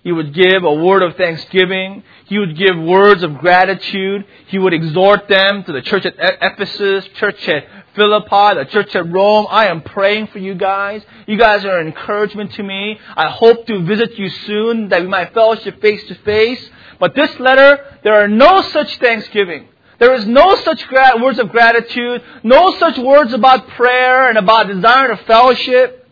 He 0.03 0.11
would 0.11 0.33
give 0.33 0.63
a 0.63 0.73
word 0.73 1.03
of 1.03 1.15
thanksgiving. 1.15 2.03
He 2.25 2.39
would 2.39 2.57
give 2.57 2.75
words 2.75 3.21
of 3.21 3.37
gratitude. 3.37 4.25
He 4.47 4.57
would 4.57 4.73
exhort 4.73 5.27
them 5.27 5.63
to 5.65 5.71
the 5.71 5.81
church 5.83 6.05
at 6.07 6.15
Ephesus, 6.17 7.07
church 7.15 7.47
at 7.47 7.65
Philippi, 7.95 8.55
the 8.55 8.67
church 8.71 8.95
at 8.95 9.11
Rome. 9.11 9.45
I 9.49 9.67
am 9.67 9.81
praying 9.81 10.27
for 10.27 10.39
you 10.39 10.55
guys. 10.55 11.03
You 11.27 11.37
guys 11.37 11.63
are 11.65 11.77
an 11.77 11.85
encouragement 11.85 12.53
to 12.53 12.63
me. 12.63 12.99
I 13.15 13.29
hope 13.29 13.67
to 13.67 13.83
visit 13.83 14.17
you 14.17 14.29
soon 14.29 14.89
that 14.89 15.01
we 15.01 15.07
might 15.07 15.35
fellowship 15.35 15.79
face 15.81 16.03
to 16.07 16.15
face. 16.15 16.67
But 16.99 17.13
this 17.13 17.39
letter, 17.39 17.97
there 18.03 18.15
are 18.23 18.27
no 18.27 18.61
such 18.61 18.97
thanksgiving. 18.97 19.67
There 19.99 20.15
is 20.15 20.25
no 20.25 20.55
such 20.55 20.87
gra- 20.87 21.21
words 21.21 21.37
of 21.37 21.49
gratitude, 21.49 22.23
no 22.41 22.75
such 22.79 22.97
words 22.97 23.33
about 23.33 23.67
prayer 23.69 24.29
and 24.29 24.37
about 24.39 24.67
desire 24.67 25.09
to 25.09 25.17
fellowship. 25.25 26.09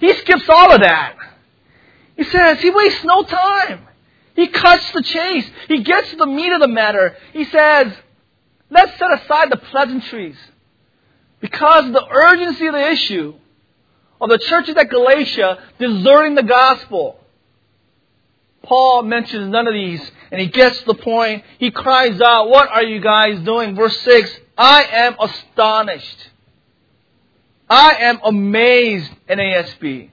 He 0.00 0.12
skips 0.14 0.48
all 0.48 0.72
of 0.72 0.80
that. 0.80 1.14
He 2.22 2.30
says 2.30 2.60
he 2.60 2.70
wastes 2.70 3.02
no 3.02 3.24
time. 3.24 3.80
He 4.36 4.46
cuts 4.46 4.92
the 4.92 5.02
chase. 5.02 5.50
He 5.66 5.82
gets 5.82 6.10
to 6.10 6.16
the 6.16 6.26
meat 6.26 6.52
of 6.52 6.60
the 6.60 6.68
matter. 6.68 7.16
He 7.32 7.44
says, 7.44 7.92
let's 8.70 8.96
set 8.96 9.12
aside 9.12 9.50
the 9.50 9.56
pleasantries. 9.56 10.36
Because 11.40 11.86
of 11.86 11.92
the 11.92 12.06
urgency 12.08 12.66
of 12.68 12.74
the 12.74 12.90
issue 12.92 13.34
of 14.20 14.30
the 14.30 14.38
churches 14.38 14.76
at 14.76 14.88
Galatia 14.88 15.58
deserting 15.80 16.36
the 16.36 16.44
gospel. 16.44 17.18
Paul 18.62 19.02
mentions 19.02 19.50
none 19.50 19.66
of 19.66 19.74
these, 19.74 20.08
and 20.30 20.40
he 20.40 20.46
gets 20.46 20.78
to 20.78 20.84
the 20.84 20.94
point. 20.94 21.42
He 21.58 21.72
cries 21.72 22.20
out, 22.20 22.48
What 22.48 22.68
are 22.68 22.84
you 22.84 23.00
guys 23.00 23.40
doing? 23.40 23.74
Verse 23.74 23.98
6 24.02 24.30
I 24.56 24.84
am 24.84 25.16
astonished. 25.18 26.28
I 27.68 27.94
am 27.94 28.20
amazed, 28.22 29.10
NASB. 29.28 30.10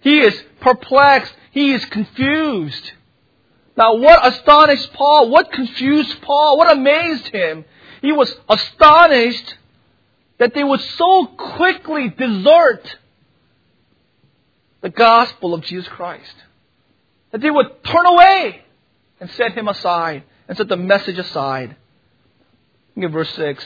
He 0.00 0.18
is 0.18 0.42
perplexed. 0.62 1.34
He 1.50 1.72
is 1.72 1.84
confused. 1.86 2.92
Now, 3.76 3.96
what 3.96 4.26
astonished 4.26 4.92
Paul? 4.92 5.30
What 5.30 5.52
confused 5.52 6.20
Paul? 6.22 6.56
What 6.56 6.72
amazed 6.72 7.28
him? 7.28 7.64
He 8.00 8.12
was 8.12 8.34
astonished 8.48 9.56
that 10.38 10.54
they 10.54 10.64
would 10.64 10.80
so 10.80 11.26
quickly 11.26 12.08
desert 12.08 12.96
the 14.80 14.90
gospel 14.90 15.54
of 15.54 15.62
Jesus 15.62 15.88
Christ 15.88 16.34
that 17.30 17.40
they 17.40 17.50
would 17.50 17.82
turn 17.84 18.06
away 18.06 18.62
and 19.20 19.30
set 19.30 19.52
him 19.52 19.68
aside 19.68 20.24
and 20.48 20.56
set 20.56 20.68
the 20.68 20.76
message 20.76 21.18
aside. 21.18 21.76
Look 22.96 23.06
at 23.06 23.10
verse 23.12 23.34
6. 23.34 23.64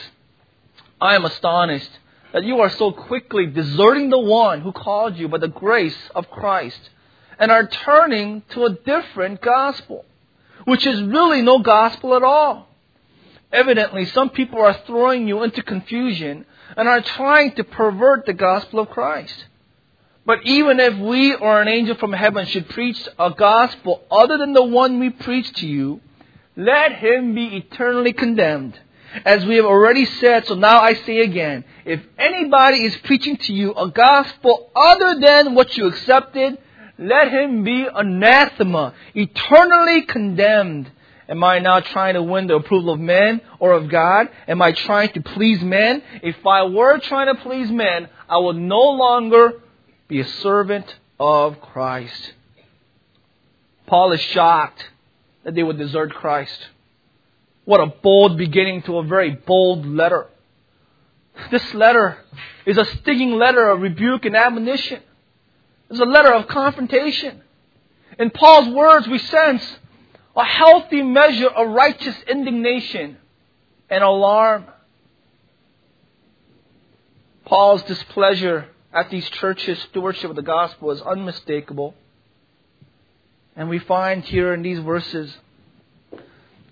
I 1.01 1.15
am 1.15 1.25
astonished 1.25 1.91
that 2.33 2.43
you 2.43 2.59
are 2.61 2.69
so 2.69 2.91
quickly 2.91 3.45
deserting 3.45 4.09
the 4.09 4.19
one 4.19 4.61
who 4.61 4.71
called 4.71 5.17
you 5.17 5.27
by 5.27 5.37
the 5.37 5.47
grace 5.47 5.97
of 6.13 6.29
Christ 6.29 6.79
and 7.39 7.51
are 7.51 7.67
turning 7.67 8.43
to 8.49 8.65
a 8.65 8.73
different 8.73 9.41
gospel, 9.41 10.05
which 10.65 10.85
is 10.85 11.01
really 11.01 11.41
no 11.41 11.59
gospel 11.59 12.15
at 12.15 12.23
all. 12.23 12.67
Evidently, 13.51 14.05
some 14.05 14.29
people 14.29 14.61
are 14.61 14.77
throwing 14.85 15.27
you 15.27 15.43
into 15.43 15.63
confusion 15.63 16.45
and 16.75 16.87
are 16.87 17.01
trying 17.01 17.53
to 17.55 17.63
pervert 17.63 18.25
the 18.25 18.33
gospel 18.33 18.81
of 18.81 18.89
Christ. 18.89 19.45
But 20.25 20.45
even 20.45 20.81
if 20.81 20.97
we 20.97 21.33
or 21.33 21.61
an 21.61 21.69
angel 21.69 21.95
from 21.95 22.11
heaven 22.11 22.45
should 22.45 22.67
preach 22.69 23.07
a 23.17 23.31
gospel 23.31 24.03
other 24.11 24.37
than 24.37 24.51
the 24.51 24.63
one 24.63 24.99
we 24.99 25.09
preach 25.09 25.53
to 25.53 25.67
you, 25.67 26.01
let 26.57 26.91
him 26.93 27.33
be 27.33 27.55
eternally 27.55 28.11
condemned. 28.11 28.77
As 29.25 29.45
we 29.45 29.55
have 29.57 29.65
already 29.65 30.05
said, 30.05 30.45
so 30.45 30.55
now 30.55 30.79
I 30.79 30.93
say 30.93 31.19
again, 31.19 31.63
if 31.85 32.01
anybody 32.17 32.83
is 32.85 32.95
preaching 32.97 33.37
to 33.37 33.53
you 33.53 33.73
a 33.73 33.89
gospel 33.89 34.69
other 34.75 35.19
than 35.19 35.55
what 35.55 35.77
you 35.77 35.87
accepted, 35.87 36.57
let 36.97 37.31
him 37.31 37.63
be 37.63 37.87
anathema, 37.93 38.93
eternally 39.13 40.03
condemned. 40.03 40.91
Am 41.29 41.43
I 41.43 41.59
now 41.59 41.81
trying 41.81 42.13
to 42.13 42.23
win 42.23 42.47
the 42.47 42.55
approval 42.55 42.93
of 42.93 42.99
men 42.99 43.41
or 43.59 43.73
of 43.73 43.89
God? 43.89 44.29
Am 44.47 44.61
I 44.61 44.71
trying 44.71 45.09
to 45.09 45.21
please 45.21 45.61
men? 45.61 46.01
If 46.23 46.45
I 46.45 46.63
were 46.63 46.99
trying 46.99 47.27
to 47.27 47.41
please 47.41 47.69
men, 47.69 48.09
I 48.29 48.37
would 48.37 48.55
no 48.55 48.79
longer 48.79 49.61
be 50.07 50.21
a 50.21 50.27
servant 50.27 50.95
of 51.19 51.59
Christ. 51.59 52.33
Paul 53.87 54.13
is 54.13 54.21
shocked 54.21 54.85
that 55.43 55.53
they 55.53 55.63
would 55.63 55.77
desert 55.77 56.13
Christ. 56.13 56.67
What 57.67 57.81
a 57.81 57.87
bold 57.87 58.37
beginning 58.37 58.83
to 58.83 58.97
a 58.99 59.03
very 59.03 59.31
bold 59.31 59.85
letter. 59.85 60.27
This 61.51 61.73
letter 61.73 62.17
is 62.65 62.77
a 62.77 62.85
stinging 62.85 63.33
letter 63.33 63.69
of 63.69 63.81
rebuke 63.81 64.23
and 64.23 64.37
admonition. 64.37 65.01
It's 65.89 65.99
a 65.99 66.05
letter 66.05 66.33
of 66.33 66.47
confrontation. 66.47 67.41
In 68.17 68.29
Paul's 68.29 68.69
words, 68.69 69.09
we 69.09 69.17
sense 69.17 69.79
a 70.33 70.45
healthy 70.45 71.01
measure 71.01 71.49
of 71.49 71.67
righteous 71.67 72.15
indignation 72.29 73.17
and 73.89 74.01
alarm. 74.01 74.63
Paul's 77.43 77.83
displeasure 77.83 78.69
at 78.93 79.09
these 79.09 79.29
churches' 79.29 79.79
stewardship 79.89 80.29
of 80.29 80.37
the 80.37 80.41
gospel 80.41 80.91
is 80.91 81.01
unmistakable. 81.01 81.95
And 83.57 83.67
we 83.67 83.79
find 83.79 84.23
here 84.23 84.53
in 84.53 84.61
these 84.61 84.79
verses 84.79 85.35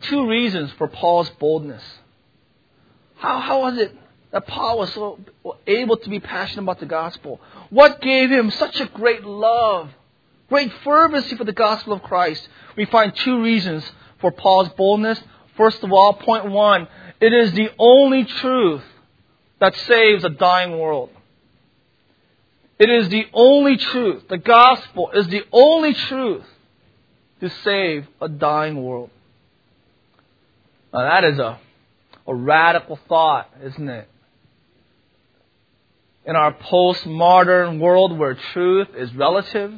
two 0.10 0.28
reasons 0.28 0.72
for 0.78 0.88
Paul's 0.88 1.30
boldness. 1.32 1.84
How, 3.18 3.40
how 3.40 3.62
was 3.62 3.78
it 3.78 3.96
that 4.32 4.48
Paul 4.48 4.80
was 4.80 4.94
so 4.94 5.20
able 5.66 5.98
to 5.98 6.10
be 6.10 6.20
passionate 6.20 6.64
about 6.64 6.80
the 6.80 6.86
gospel? 6.86 7.40
What 7.70 8.02
gave 8.02 8.30
him 8.30 8.52
such 8.52 8.80
a 8.80 8.86
great 8.88 9.24
love, 9.24 9.90
great 10.50 10.72
fervency 10.84 11.36
for 11.36 11.44
the 11.44 11.54
gospel 11.54 11.94
of 11.94 12.04
Christ? 12.04 12.48
We 12.76 12.86
find 12.86 13.16
two 13.16 13.42
reasons 13.42 13.90
for 14.20 14.32
Paul's 14.32 14.70
boldness. 14.70 15.22
First 15.56 15.84
of 15.84 15.92
all, 15.92 16.14
point 16.14 16.46
one, 16.52 16.88
it 17.22 17.34
is 17.34 17.54
the 17.54 17.70
only 17.80 18.26
truth 18.26 18.84
that 19.60 19.76
saves 19.76 20.24
a 20.24 20.30
dying 20.30 20.78
world. 20.78 21.10
It 22.78 22.90
is 22.90 23.08
the 23.08 23.26
only 23.34 23.78
truth. 23.78 24.28
The 24.28 24.38
gospel 24.38 25.12
is 25.12 25.28
the 25.28 25.44
only 25.52 25.94
truth 25.94 26.44
to 27.40 27.50
save 27.64 28.06
a 28.20 28.28
dying 28.28 28.84
world. 28.84 29.12
Now 30.96 31.02
that 31.02 31.26
is 31.26 31.40
a, 31.40 31.60
a 32.26 32.34
radical 32.34 32.98
thought, 33.10 33.50
isn't 33.62 33.90
it? 33.90 34.08
In 36.26 36.38
our 36.38 36.54
postmodern 36.54 37.80
world 37.80 38.18
where 38.18 38.34
truth 38.34 38.88
is 38.96 39.14
relative, 39.14 39.74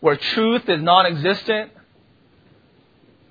where 0.00 0.16
truth 0.16 0.66
is 0.66 0.80
non 0.80 1.04
existent, 1.04 1.72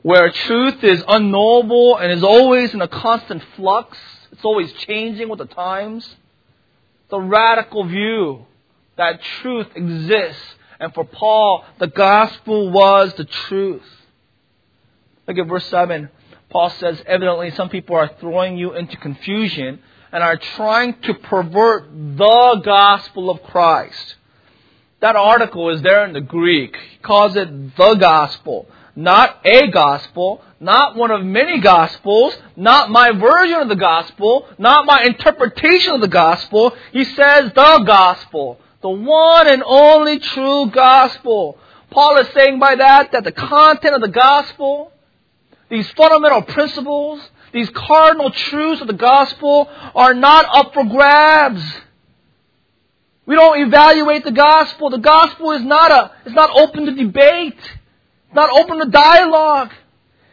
where 0.04 0.32
truth 0.32 0.84
is 0.84 1.04
unknowable 1.08 1.98
and 1.98 2.12
is 2.12 2.24
always 2.24 2.72
in 2.76 2.82
a 2.82 2.88
constant 2.88 3.44
flux, 3.56 3.98
it's 4.32 4.46
always 4.46 4.72
changing 4.74 5.30
with 5.30 5.40
the 5.40 5.48
times. 5.48 6.08
The 7.10 7.20
radical 7.20 7.86
view 7.86 8.46
that 8.98 9.24
truth 9.42 9.68
exists. 9.74 10.44
And 10.80 10.94
for 10.94 11.06
Paul, 11.06 11.66
the 11.80 11.88
gospel 11.88 12.70
was 12.70 13.16
the 13.16 13.26
truth. 13.26 13.82
Look 15.28 15.40
at 15.40 15.48
verse 15.48 15.66
7. 15.70 16.10
Paul 16.50 16.70
says, 16.70 17.02
evidently 17.06 17.52
some 17.52 17.70
people 17.70 17.96
are 17.96 18.10
throwing 18.20 18.58
you 18.58 18.74
into 18.74 18.98
confusion 18.98 19.80
and 20.12 20.24
are 20.24 20.38
trying 20.38 21.00
to 21.02 21.14
pervert 21.14 21.90
the 21.92 22.62
gospel 22.64 23.30
of 23.30 23.44
Christ. 23.44 24.16
That 25.02 25.16
article 25.16 25.70
is 25.70 25.82
there 25.82 26.06
in 26.06 26.14
the 26.14 26.22
Greek. 26.22 26.76
He 26.76 26.98
calls 27.00 27.36
it 27.36 27.76
the 27.76 27.96
gospel. 27.96 28.68
Not 28.96 29.42
a 29.46 29.68
gospel, 29.68 30.42
not 30.60 30.96
one 30.96 31.12
of 31.12 31.24
many 31.24 31.60
gospels, 31.60 32.36
not 32.56 32.90
my 32.90 33.12
version 33.12 33.60
of 33.60 33.70
the 33.70 33.76
gospel, 33.76 34.48
not 34.58 34.88
my 34.88 35.04
interpretation 35.04 35.94
of 35.94 36.02
the 36.02 36.08
gospel. 36.08 36.76
He 36.92 37.04
says 37.04 37.52
the 37.54 37.84
gospel. 37.86 38.60
The 38.82 38.90
one 38.90 39.48
and 39.48 39.62
only 39.64 40.18
true 40.18 40.72
gospel. 40.72 41.60
Paul 41.92 42.18
is 42.18 42.28
saying 42.34 42.58
by 42.58 42.76
that 42.76 43.12
that 43.12 43.24
the 43.24 43.32
content 43.32 43.94
of 43.94 44.02
the 44.02 44.08
gospel, 44.08 44.92
these 45.70 45.90
fundamental 45.92 46.42
principles, 46.44 47.22
these 47.52 47.70
cardinal 47.72 48.32
truths 48.32 48.82
of 48.82 48.88
the 48.88 48.94
gospel 48.94 49.70
are 49.96 50.14
not 50.14 50.46
up 50.56 50.74
for 50.74 50.84
grabs. 50.86 51.64
We 53.26 53.36
don't 53.36 53.60
evaluate 53.68 54.24
the 54.24 54.32
gospel. 54.32 54.90
The 54.90 55.00
gospel 55.00 55.52
is 55.52 55.62
not 55.62 55.92
a, 55.92 56.12
it's 56.26 56.36
not 56.36 56.50
open 56.58 56.86
to 56.86 56.94
debate. 56.94 57.58
It's 57.58 58.36
not 58.36 58.50
open 58.50 58.80
to 58.80 58.90
dialogue. 58.90 59.74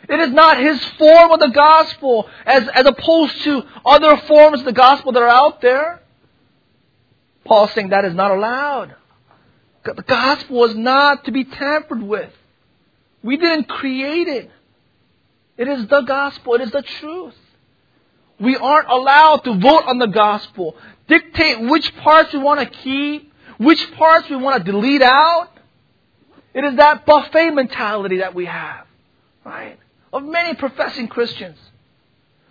It 0.08 0.20
is 0.20 0.30
not 0.30 0.58
his 0.58 0.82
form 0.98 1.32
of 1.32 1.40
the 1.40 1.48
gospel 1.48 2.28
as, 2.46 2.68
as 2.68 2.86
opposed 2.86 3.42
to 3.42 3.62
other 3.84 4.16
forms 4.28 4.60
of 4.60 4.66
the 4.66 4.72
gospel 4.72 5.12
that 5.12 5.22
are 5.22 5.28
out 5.28 5.60
there. 5.60 6.02
Paul's 7.44 7.72
saying 7.72 7.88
that 7.88 8.04
is 8.04 8.14
not 8.14 8.30
allowed. 8.30 8.94
The 9.84 10.02
gospel 10.02 10.64
is 10.64 10.76
not 10.76 11.24
to 11.24 11.32
be 11.32 11.44
tampered 11.44 12.02
with. 12.02 12.30
We 13.22 13.36
didn't 13.36 13.68
create 13.68 14.28
it. 14.28 14.50
It 15.56 15.68
is 15.68 15.86
the 15.86 16.00
gospel. 16.02 16.54
It 16.54 16.62
is 16.62 16.70
the 16.70 16.82
truth. 16.82 17.34
We 18.40 18.56
aren't 18.56 18.88
allowed 18.88 19.44
to 19.44 19.54
vote 19.54 19.84
on 19.86 19.98
the 19.98 20.08
gospel, 20.08 20.76
dictate 21.06 21.60
which 21.60 21.94
parts 21.96 22.32
we 22.32 22.40
want 22.40 22.60
to 22.60 22.66
keep, 22.66 23.32
which 23.58 23.92
parts 23.92 24.28
we 24.28 24.36
want 24.36 24.64
to 24.64 24.72
delete 24.72 25.02
out. 25.02 25.50
It 26.52 26.64
is 26.64 26.76
that 26.76 27.06
buffet 27.06 27.50
mentality 27.50 28.18
that 28.18 28.34
we 28.34 28.46
have, 28.46 28.86
right? 29.44 29.78
Of 30.12 30.24
many 30.24 30.54
professing 30.54 31.08
Christians. 31.08 31.58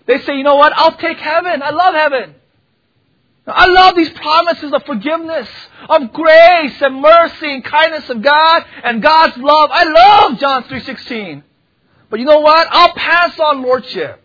They 0.05 0.19
say, 0.19 0.35
you 0.35 0.43
know 0.43 0.55
what? 0.55 0.73
I'll 0.75 0.97
take 0.97 1.17
heaven. 1.17 1.61
I 1.61 1.69
love 1.71 1.93
heaven. 1.93 2.35
I 3.45 3.65
love 3.65 3.95
these 3.95 4.09
promises 4.09 4.71
of 4.71 4.83
forgiveness, 4.85 5.49
of 5.89 6.13
grace 6.13 6.81
and 6.81 7.01
mercy 7.01 7.53
and 7.53 7.63
kindness 7.63 8.09
of 8.09 8.21
God 8.21 8.63
and 8.83 9.01
God's 9.01 9.37
love. 9.37 9.69
I 9.71 9.83
love 9.83 10.39
John 10.39 10.63
3.16. 10.63 11.43
But 12.13 12.19
you 12.19 12.27
know 12.27 12.41
what? 12.41 12.67
I'll 12.69 12.93
pass 12.93 13.39
on 13.39 13.63
lordship. 13.63 14.21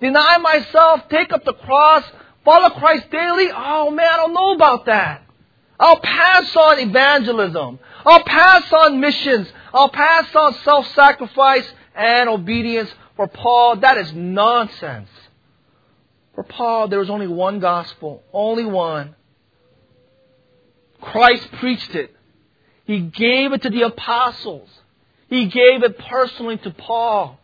Deny 0.00 0.38
myself, 0.38 1.02
take 1.10 1.34
up 1.34 1.44
the 1.44 1.52
cross, 1.52 2.02
follow 2.46 2.70
Christ 2.70 3.10
daily. 3.10 3.50
Oh 3.54 3.90
man, 3.90 4.06
I 4.10 4.16
don't 4.16 4.32
know 4.32 4.54
about 4.54 4.86
that. 4.86 5.20
I'll 5.78 6.00
pass 6.00 6.56
on 6.56 6.78
evangelism. 6.78 7.78
I'll 8.06 8.24
pass 8.24 8.72
on 8.72 9.00
missions. 9.00 9.52
I'll 9.74 9.90
pass 9.90 10.34
on 10.34 10.54
self-sacrifice 10.54 11.70
and 11.94 12.30
obedience. 12.30 12.88
For 13.16 13.28
Paul, 13.28 13.76
that 13.80 13.98
is 13.98 14.10
nonsense. 14.14 15.10
For 16.34 16.42
Paul, 16.42 16.88
there 16.88 17.00
was 17.00 17.10
only 17.10 17.28
one 17.28 17.60
gospel, 17.60 18.22
only 18.32 18.64
one. 18.64 19.14
Christ 21.02 21.52
preached 21.60 21.94
it. 21.94 22.16
He 22.86 23.00
gave 23.00 23.52
it 23.52 23.60
to 23.60 23.68
the 23.68 23.82
apostles. 23.82 24.70
He 25.34 25.46
gave 25.46 25.82
it 25.82 25.98
personally 25.98 26.58
to 26.58 26.70
Paul. 26.70 27.40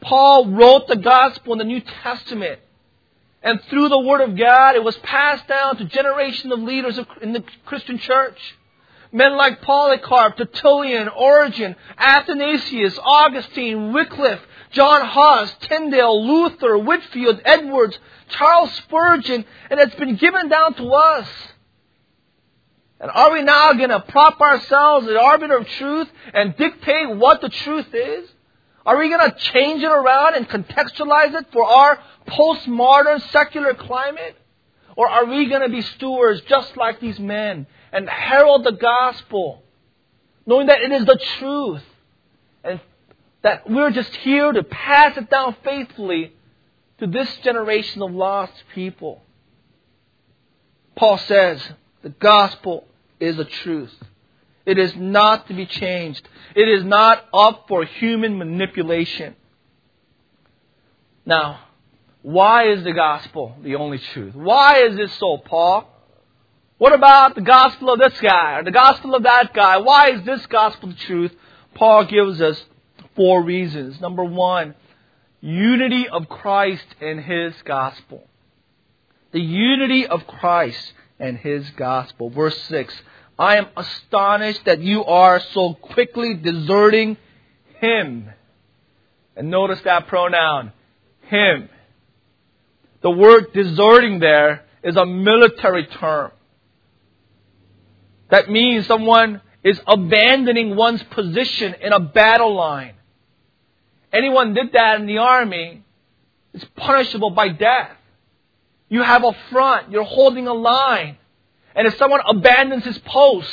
Paul 0.00 0.46
wrote 0.46 0.86
the 0.86 0.94
gospel 0.94 1.54
in 1.54 1.58
the 1.58 1.64
New 1.64 1.80
Testament. 1.80 2.60
And 3.42 3.60
through 3.64 3.88
the 3.88 3.98
Word 3.98 4.20
of 4.20 4.36
God, 4.36 4.76
it 4.76 4.84
was 4.84 4.96
passed 4.98 5.48
down 5.48 5.76
to 5.78 5.84
generations 5.86 6.52
of 6.52 6.60
leaders 6.60 7.00
in 7.20 7.32
the 7.32 7.42
Christian 7.64 7.98
church. 7.98 8.38
Men 9.10 9.36
like 9.36 9.60
Polycarp, 9.60 10.36
Tertullian, 10.36 11.08
Origen, 11.08 11.74
Athanasius, 11.98 12.96
Augustine, 13.02 13.92
Wycliffe, 13.92 14.46
John 14.70 15.04
Huss, 15.04 15.52
Tyndale, 15.62 16.24
Luther, 16.24 16.78
Whitefield, 16.78 17.40
Edwards, 17.44 17.98
Charles 18.28 18.72
Spurgeon, 18.74 19.44
and 19.68 19.80
it's 19.80 19.96
been 19.96 20.14
given 20.14 20.48
down 20.48 20.74
to 20.74 20.92
us. 20.92 21.28
And 23.00 23.10
are 23.10 23.32
we 23.32 23.42
now 23.42 23.72
going 23.72 23.88
to 23.88 24.00
prop 24.00 24.40
ourselves 24.40 25.08
as 25.08 25.16
arbiter 25.16 25.56
of 25.56 25.66
truth 25.66 26.08
and 26.34 26.54
dictate 26.56 27.16
what 27.16 27.40
the 27.40 27.48
truth 27.48 27.94
is? 27.94 28.28
Are 28.84 28.98
we 28.98 29.08
going 29.08 29.30
to 29.30 29.36
change 29.36 29.82
it 29.82 29.90
around 29.90 30.34
and 30.34 30.48
contextualize 30.48 31.34
it 31.34 31.46
for 31.50 31.64
our 31.64 31.98
postmodern 32.28 33.22
secular 33.30 33.72
climate? 33.72 34.36
Or 34.96 35.08
are 35.08 35.24
we 35.24 35.48
going 35.48 35.62
to 35.62 35.70
be 35.70 35.80
stewards 35.80 36.42
just 36.42 36.76
like 36.76 37.00
these 37.00 37.18
men 37.18 37.66
and 37.90 38.08
herald 38.08 38.64
the 38.64 38.72
gospel, 38.72 39.62
knowing 40.44 40.66
that 40.66 40.82
it 40.82 40.92
is 40.92 41.06
the 41.06 41.18
truth 41.38 41.82
and 42.62 42.80
that 43.42 43.68
we're 43.68 43.90
just 43.90 44.14
here 44.16 44.52
to 44.52 44.62
pass 44.62 45.16
it 45.16 45.30
down 45.30 45.56
faithfully 45.64 46.34
to 46.98 47.06
this 47.06 47.34
generation 47.38 48.02
of 48.02 48.12
lost 48.12 48.52
people? 48.74 49.22
Paul 50.96 51.16
says 51.16 51.66
the 52.02 52.10
gospel 52.10 52.84
is 53.20 53.38
a 53.38 53.44
truth. 53.44 53.94
It 54.66 54.78
is 54.78 54.94
not 54.96 55.46
to 55.48 55.54
be 55.54 55.66
changed. 55.66 56.26
It 56.54 56.68
is 56.68 56.84
not 56.84 57.24
up 57.32 57.66
for 57.68 57.84
human 57.84 58.38
manipulation. 58.38 59.36
Now, 61.24 61.60
why 62.22 62.68
is 62.68 62.84
the 62.84 62.92
gospel 62.92 63.56
the 63.62 63.76
only 63.76 63.98
truth? 63.98 64.34
Why 64.34 64.82
is 64.84 64.96
this 64.96 65.12
so, 65.14 65.38
Paul? 65.38 65.86
What 66.78 66.92
about 66.94 67.34
the 67.34 67.42
gospel 67.42 67.92
of 67.92 67.98
this 67.98 68.18
guy 68.20 68.58
or 68.58 68.64
the 68.64 68.70
gospel 68.70 69.14
of 69.14 69.24
that 69.24 69.52
guy? 69.52 69.78
Why 69.78 70.12
is 70.12 70.22
this 70.24 70.44
gospel 70.46 70.88
the 70.88 70.94
truth? 70.94 71.32
Paul 71.74 72.04
gives 72.06 72.40
us 72.40 72.62
four 73.16 73.42
reasons. 73.42 74.00
Number 74.00 74.24
one, 74.24 74.74
unity 75.40 76.08
of 76.08 76.28
Christ 76.28 76.86
and 77.00 77.20
his 77.20 77.54
gospel. 77.64 78.26
The 79.32 79.40
unity 79.40 80.06
of 80.06 80.26
Christ 80.26 80.92
and 81.20 81.36
his 81.36 81.68
gospel. 81.70 82.30
Verse 82.30 82.58
6 82.62 82.94
I 83.38 83.56
am 83.56 83.68
astonished 83.76 84.64
that 84.66 84.80
you 84.80 85.04
are 85.04 85.40
so 85.40 85.74
quickly 85.74 86.34
deserting 86.34 87.16
him. 87.78 88.30
And 89.36 89.50
notice 89.50 89.80
that 89.84 90.08
pronoun, 90.08 90.72
him. 91.22 91.70
The 93.02 93.10
word 93.10 93.52
deserting 93.54 94.18
there 94.18 94.64
is 94.82 94.96
a 94.96 95.06
military 95.06 95.86
term. 95.86 96.32
That 98.28 98.50
means 98.50 98.86
someone 98.86 99.40
is 99.64 99.80
abandoning 99.86 100.76
one's 100.76 101.02
position 101.04 101.74
in 101.80 101.92
a 101.92 102.00
battle 102.00 102.54
line. 102.54 102.94
Anyone 104.12 104.54
did 104.54 104.72
that 104.72 105.00
in 105.00 105.06
the 105.06 105.18
army 105.18 105.82
is 106.52 106.64
punishable 106.76 107.30
by 107.30 107.48
death. 107.48 107.90
You 108.90 109.02
have 109.02 109.24
a 109.24 109.32
front, 109.50 109.90
you're 109.90 110.04
holding 110.04 110.46
a 110.48 110.52
line. 110.52 111.16
And 111.74 111.86
if 111.86 111.96
someone 111.96 112.20
abandons 112.28 112.84
his 112.84 112.98
post, 112.98 113.48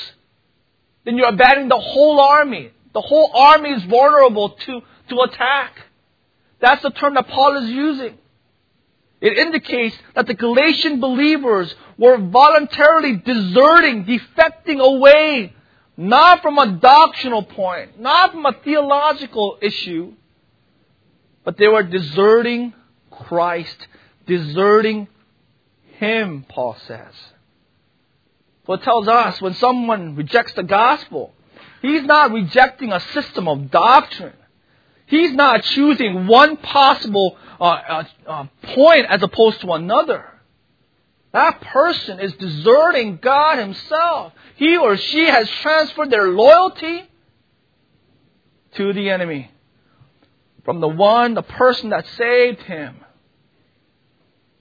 then 1.05 1.15
you're 1.15 1.29
abandoning 1.29 1.69
the 1.69 1.79
whole 1.79 2.19
army. 2.19 2.71
The 2.93 3.01
whole 3.01 3.31
army 3.33 3.69
is 3.69 3.83
vulnerable 3.83 4.49
to, 4.49 4.81
to 5.09 5.21
attack. 5.21 5.73
That's 6.59 6.81
the 6.81 6.89
term 6.89 7.13
that 7.13 7.27
Paul 7.27 7.63
is 7.63 7.69
using. 7.69 8.17
It 9.21 9.37
indicates 9.37 9.95
that 10.15 10.25
the 10.25 10.33
Galatian 10.33 10.99
believers 10.99 11.73
were 11.97 12.17
voluntarily 12.17 13.17
deserting, 13.17 14.05
defecting 14.05 14.79
away, 14.79 15.53
not 15.95 16.41
from 16.41 16.57
a 16.57 16.73
doctrinal 16.73 17.43
point, 17.43 17.99
not 17.99 18.31
from 18.31 18.45
a 18.45 18.53
theological 18.63 19.59
issue, 19.61 20.13
but 21.43 21.57
they 21.57 21.67
were 21.67 21.83
deserting 21.83 22.73
Christ, 23.09 23.87
deserting 24.25 25.07
Him, 25.97 26.45
Paul 26.47 26.77
says. 26.87 27.13
Well, 28.65 28.77
it 28.77 28.83
tells 28.83 29.07
us 29.07 29.41
when 29.41 29.55
someone 29.55 30.15
rejects 30.15 30.53
the 30.53 30.63
gospel, 30.63 31.33
he's 31.81 32.03
not 32.03 32.31
rejecting 32.31 32.91
a 32.91 32.99
system 32.99 33.47
of 33.47 33.71
doctrine. 33.71 34.33
He's 35.07 35.31
not 35.33 35.63
choosing 35.63 36.27
one 36.27 36.57
possible 36.57 37.37
uh, 37.59 37.63
uh, 37.63 38.03
uh, 38.27 38.45
point 38.75 39.05
as 39.09 39.23
opposed 39.23 39.61
to 39.61 39.71
another. 39.71 40.25
that 41.31 41.61
person 41.61 42.19
is 42.19 42.33
deserting 42.33 43.17
God 43.21 43.57
Himself. 43.57 44.33
He 44.55 44.77
or 44.77 44.97
she 44.97 45.25
has 45.25 45.49
transferred 45.61 46.09
their 46.09 46.27
loyalty 46.29 47.09
to 48.75 48.93
the 48.93 49.09
enemy. 49.09 49.51
From 50.65 50.81
the 50.81 50.87
one, 50.87 51.33
the 51.33 51.41
person 51.41 51.89
that 51.91 52.05
saved 52.17 52.61
him, 52.63 52.97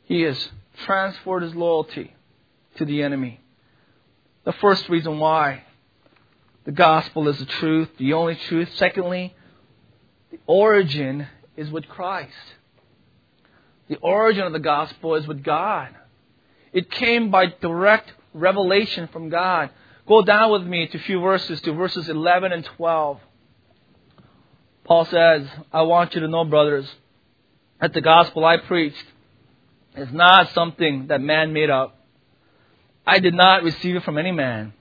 he 0.04 0.20
has 0.22 0.50
transferred 0.84 1.42
his 1.42 1.54
loyalty 1.54 2.14
to 2.76 2.84
the 2.84 3.02
enemy. 3.02 3.40
The 4.44 4.52
first 4.52 4.88
reason 4.88 5.18
why 5.18 5.64
the 6.64 6.72
gospel 6.72 7.28
is 7.28 7.38
the 7.38 7.46
truth, 7.46 7.88
the 7.98 8.12
only 8.12 8.34
truth. 8.34 8.68
Secondly, 8.74 9.34
the 10.30 10.38
origin 10.46 11.26
is 11.56 11.70
with 11.70 11.88
Christ. 11.88 12.32
The 13.88 13.96
origin 13.96 14.44
of 14.44 14.52
the 14.52 14.58
gospel 14.58 15.14
is 15.14 15.26
with 15.26 15.42
God. 15.42 15.88
It 16.72 16.90
came 16.90 17.30
by 17.30 17.46
direct 17.46 18.12
revelation 18.34 19.08
from 19.12 19.28
God. 19.28 19.70
Go 20.06 20.22
down 20.22 20.52
with 20.52 20.62
me 20.64 20.86
to 20.88 20.98
a 20.98 21.00
few 21.00 21.20
verses, 21.20 21.60
to 21.62 21.72
verses 21.72 22.08
11 22.08 22.52
and 22.52 22.64
12. 22.64 23.20
Paul 24.84 25.04
says, 25.06 25.48
I 25.72 25.82
want 25.82 26.14
you 26.14 26.20
to 26.20 26.28
know, 26.28 26.44
brothers, 26.44 26.88
that 27.80 27.92
the 27.92 28.00
gospel 28.00 28.44
I 28.44 28.58
preached 28.58 29.04
is 29.96 30.12
not 30.12 30.52
something 30.52 31.06
that 31.08 31.20
man 31.20 31.52
made 31.52 31.70
up. 31.70 31.98
I 33.06 33.18
did 33.18 33.34
not 33.34 33.62
receive 33.62 33.96
it 33.96 34.02
from 34.02 34.18
any 34.18 34.32
man, 34.32 34.72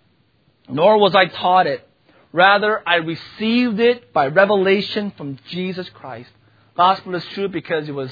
nor 0.67 0.99
was 0.99 1.15
I 1.15 1.25
taught 1.25 1.67
it. 1.67 1.88
Rather, 2.32 2.82
I 2.88 2.95
received 2.95 3.80
it 3.80 4.12
by 4.12 4.28
revelation 4.28 5.13
from 5.15 5.39
Jesus 5.49 5.88
Christ. 5.89 6.30
Gospel 6.75 7.15
is 7.15 7.25
true 7.28 7.47
because 7.47 7.88
it 7.88 7.93
was 7.93 8.12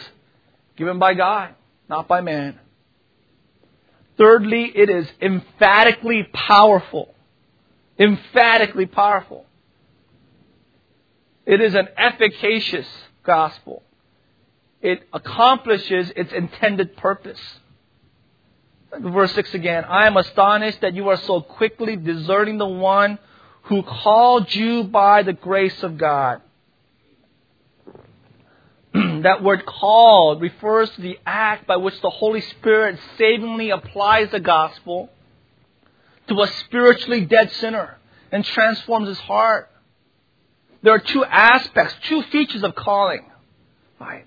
given 0.78 0.98
by 0.98 1.14
God, 1.14 1.56
not 1.90 2.08
by 2.08 2.22
man. 2.22 2.60
Thirdly, 4.18 4.72
it 4.74 4.90
is 4.90 5.08
emphatically 5.22 6.28
powerful. 6.32 7.14
Emphatically 8.00 8.86
powerful. 8.86 9.46
It 11.46 11.60
is 11.60 11.76
an 11.76 11.90
efficacious 11.98 12.88
gospel. 13.24 13.84
It 14.84 15.08
accomplishes 15.14 16.12
its 16.14 16.34
intended 16.34 16.98
purpose. 16.98 17.40
Verse 19.00 19.34
6 19.34 19.54
again. 19.54 19.86
I 19.86 20.08
am 20.08 20.18
astonished 20.18 20.82
that 20.82 20.94
you 20.94 21.08
are 21.08 21.16
so 21.16 21.40
quickly 21.40 21.96
deserting 21.96 22.58
the 22.58 22.68
one 22.68 23.18
who 23.64 23.82
called 23.82 24.54
you 24.54 24.84
by 24.84 25.24
the 25.24 25.32
grace 25.32 25.82
of 25.84 25.98
God. 25.98 26.42
that 28.94 29.42
word 29.42 29.66
called 29.66 30.42
refers 30.42 30.90
to 30.92 31.02
the 31.02 31.18
act 31.26 31.66
by 31.66 31.78
which 31.78 32.00
the 32.02 32.10
Holy 32.10 32.42
Spirit 32.42 33.00
savingly 33.18 33.70
applies 33.70 34.32
the 34.32 34.42
gospel 34.42 35.10
to 36.28 36.42
a 36.42 36.48
spiritually 36.48 37.22
dead 37.22 37.52
sinner 37.54 37.98
and 38.34 38.44
transforms 38.44 39.08
his 39.08 39.20
heart. 39.20 39.70
There 40.82 40.94
are 40.94 41.00
two 41.00 41.24
aspects, 41.24 41.96
two 42.04 42.22
features 42.24 42.64
of 42.64 42.76
calling. 42.76 43.32
Right? 43.98 44.26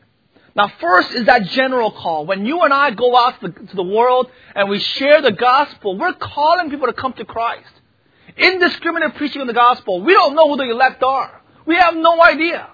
Now, 0.56 0.72
first 0.80 1.10
is 1.12 1.26
that 1.26 1.44
general 1.48 1.92
call. 1.92 2.24
When 2.24 2.46
you 2.46 2.62
and 2.62 2.72
I 2.72 2.90
go 2.90 3.14
out 3.14 3.38
to 3.40 3.48
the, 3.48 3.66
to 3.66 3.76
the 3.76 3.82
world 3.82 4.30
and 4.54 4.70
we 4.70 4.78
share 4.78 5.20
the 5.20 5.32
gospel, 5.32 5.98
we're 5.98 6.14
calling 6.14 6.70
people 6.70 6.86
to 6.86 6.94
come 6.94 7.12
to 7.12 7.26
Christ. 7.26 7.68
Indiscriminate 8.38 9.16
preaching 9.16 9.42
of 9.42 9.48
the 9.48 9.52
gospel. 9.52 10.00
We 10.02 10.14
don't 10.14 10.34
know 10.34 10.48
who 10.48 10.56
the 10.56 10.70
elect 10.70 11.02
are. 11.02 11.42
We 11.66 11.76
have 11.76 11.94
no 11.94 12.22
idea. 12.22 12.70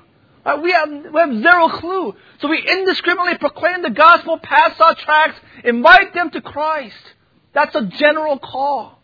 Right? 0.47 0.63
We, 0.63 0.71
have, 0.71 0.91
we 0.91 1.21
have 1.21 1.43
zero 1.43 1.69
clue. 1.71 2.15
So 2.41 2.49
we 2.49 2.59
indiscriminately 2.59 3.39
proclaim 3.39 3.83
the 3.83 3.91
gospel, 3.91 4.39
pass 4.39 4.79
our 4.81 4.95
tracts, 4.95 5.41
invite 5.65 6.15
them 6.15 6.31
to 6.31 6.41
Christ. 6.41 6.95
That's 7.53 7.75
a 7.75 7.83
general 7.83 8.39
call. 8.39 9.02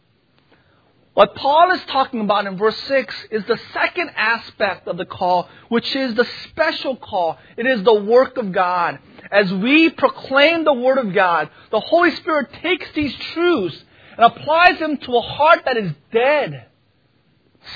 What 1.18 1.34
Paul 1.34 1.72
is 1.72 1.80
talking 1.86 2.20
about 2.20 2.46
in 2.46 2.56
verse 2.56 2.78
6 2.82 3.12
is 3.32 3.44
the 3.46 3.58
second 3.72 4.12
aspect 4.14 4.86
of 4.86 4.96
the 4.98 5.04
call, 5.04 5.48
which 5.68 5.96
is 5.96 6.14
the 6.14 6.28
special 6.44 6.94
call. 6.94 7.38
It 7.56 7.66
is 7.66 7.82
the 7.82 7.92
work 7.92 8.36
of 8.36 8.52
God. 8.52 9.00
As 9.32 9.52
we 9.52 9.90
proclaim 9.90 10.62
the 10.62 10.72
Word 10.72 10.96
of 10.96 11.12
God, 11.12 11.50
the 11.72 11.80
Holy 11.80 12.14
Spirit 12.14 12.52
takes 12.62 12.86
these 12.94 13.12
truths 13.34 13.76
and 14.16 14.26
applies 14.26 14.78
them 14.78 14.96
to 14.96 15.16
a 15.16 15.20
heart 15.20 15.62
that 15.64 15.76
is 15.76 15.90
dead, 16.12 16.66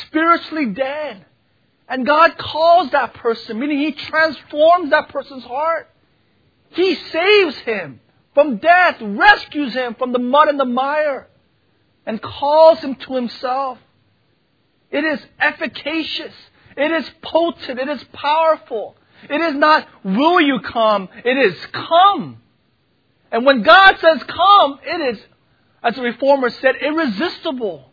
spiritually 0.07 0.67
dead. 0.67 1.27
And 1.89 2.07
God 2.07 2.39
calls 2.39 2.93
that 2.93 3.15
person, 3.15 3.59
meaning 3.59 3.79
He 3.79 3.91
transforms 3.91 4.91
that 4.91 5.09
person's 5.09 5.43
heart. 5.43 5.91
He 6.71 6.95
saves 6.95 7.57
him 7.57 7.99
from 8.35 8.59
death, 8.59 8.99
rescues 9.01 9.75
him 9.75 9.97
from 9.97 10.13
the 10.13 10.21
mud 10.21 10.47
and 10.47 10.61
the 10.61 10.65
mire 10.65 11.27
and 12.07 12.21
calls 12.21 12.79
him 12.81 12.95
to 12.97 13.15
himself. 13.15 13.79
It 14.91 15.05
is 15.05 15.21
efficacious. 15.39 16.35
It 16.77 16.91
is 16.91 17.11
potent. 17.23 17.79
It 17.79 17.89
is 17.89 18.05
powerful. 18.13 18.97
It 19.29 19.41
is 19.41 19.55
not, 19.55 19.87
will 20.05 20.41
you 20.41 20.61
come? 20.61 21.09
It 21.25 21.37
is, 21.37 21.57
come. 21.73 22.39
And 23.31 23.47
when 23.47 23.63
God 23.63 23.99
says 23.99 24.23
come, 24.25 24.81
it 24.85 25.15
is, 25.15 25.25
as 25.83 25.95
the 25.95 26.03
reformer 26.03 26.51
said, 26.51 26.77
irresistible. 26.81 27.91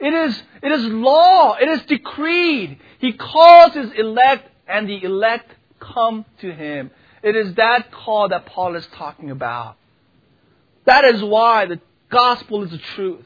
It 0.00 0.14
is, 0.14 0.42
it 0.62 0.72
is 0.72 0.84
law. 0.84 1.54
It 1.54 1.68
is 1.68 1.82
decreed. 1.82 2.78
He 2.98 3.12
calls 3.12 3.74
his 3.74 3.92
elect 3.92 4.48
and 4.66 4.88
the 4.88 5.04
elect 5.04 5.54
come 5.78 6.24
to 6.40 6.52
him. 6.52 6.90
It 7.22 7.36
is 7.36 7.54
that 7.54 7.92
call 7.92 8.30
that 8.30 8.46
Paul 8.46 8.76
is 8.76 8.86
talking 8.94 9.30
about. 9.30 9.76
That 10.86 11.04
is 11.04 11.22
why 11.22 11.66
the 11.66 11.80
gospel 12.08 12.64
is 12.64 12.70
the 12.70 12.78
truth 12.78 13.24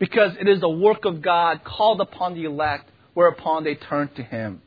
because 0.00 0.32
it 0.40 0.48
is 0.48 0.60
the 0.60 0.68
work 0.68 1.04
of 1.04 1.22
God 1.22 1.62
called 1.62 2.00
upon 2.00 2.34
the 2.34 2.44
elect, 2.44 2.90
whereupon 3.14 3.62
they 3.62 3.76
turn 3.76 4.08
to 4.16 4.22
Him. 4.22 4.62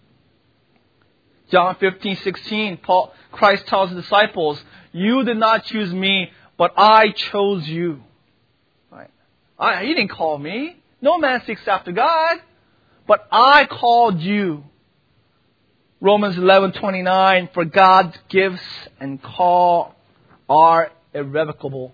John 1.51 1.75
15, 1.79 2.17
16, 2.17 2.77
Paul, 2.77 3.13
Christ 3.31 3.67
tells 3.67 3.89
the 3.89 3.97
disciples, 3.97 4.63
You 4.93 5.23
did 5.25 5.37
not 5.37 5.65
choose 5.65 5.91
me, 5.91 6.31
but 6.57 6.73
I 6.77 7.11
chose 7.11 7.67
you. 7.67 8.03
Right? 8.91 9.09
I, 9.59 9.83
he 9.83 9.93
didn't 9.95 10.11
call 10.11 10.37
me. 10.37 10.77
No 11.01 11.17
man 11.17 11.43
seeks 11.45 11.67
after 11.67 11.91
God, 11.91 12.37
but 13.07 13.27
I 13.31 13.65
called 13.65 14.21
you. 14.21 14.63
Romans 15.99 16.35
11:29 16.35 17.53
For 17.53 17.65
God's 17.65 18.17
gifts 18.29 18.61
and 18.99 19.21
call 19.21 19.95
are 20.47 20.91
irrevocable. 21.13 21.93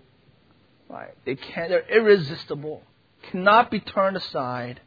Right? 0.90 1.14
They 1.26 1.36
can't 1.36 1.70
they're 1.70 1.88
irresistible 1.90 2.84
cannot 3.32 3.72
be 3.72 3.80
turned 3.80 4.18
aside. 4.18 4.82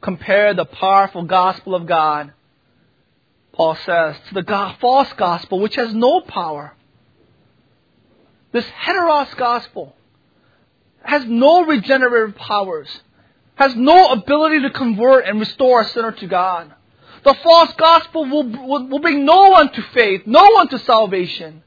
Compare 0.00 0.54
the 0.54 0.64
powerful 0.64 1.24
gospel 1.24 1.74
of 1.74 1.86
God, 1.86 2.32
Paul 3.52 3.76
says, 3.84 4.16
to 4.28 4.34
the 4.34 4.76
false 4.80 5.12
gospel, 5.14 5.60
which 5.60 5.74
has 5.74 5.92
no 5.92 6.20
power. 6.20 6.74
This 8.52 8.64
heteros 8.66 9.36
gospel 9.36 9.94
has 11.02 11.24
no 11.26 11.64
regenerative 11.64 12.36
powers, 12.36 12.88
has 13.56 13.74
no 13.74 14.12
ability 14.12 14.62
to 14.62 14.70
convert 14.70 15.26
and 15.26 15.40
restore 15.40 15.82
a 15.82 15.88
sinner 15.88 16.12
to 16.12 16.26
God. 16.26 16.72
The 17.24 17.34
false 17.42 17.72
gospel 17.76 18.24
will, 18.24 18.44
will, 18.44 18.88
will 18.88 19.00
bring 19.00 19.24
no 19.24 19.50
one 19.50 19.72
to 19.72 19.82
faith, 19.94 20.22
no 20.26 20.46
one 20.52 20.68
to 20.68 20.78
salvation. 20.78 21.64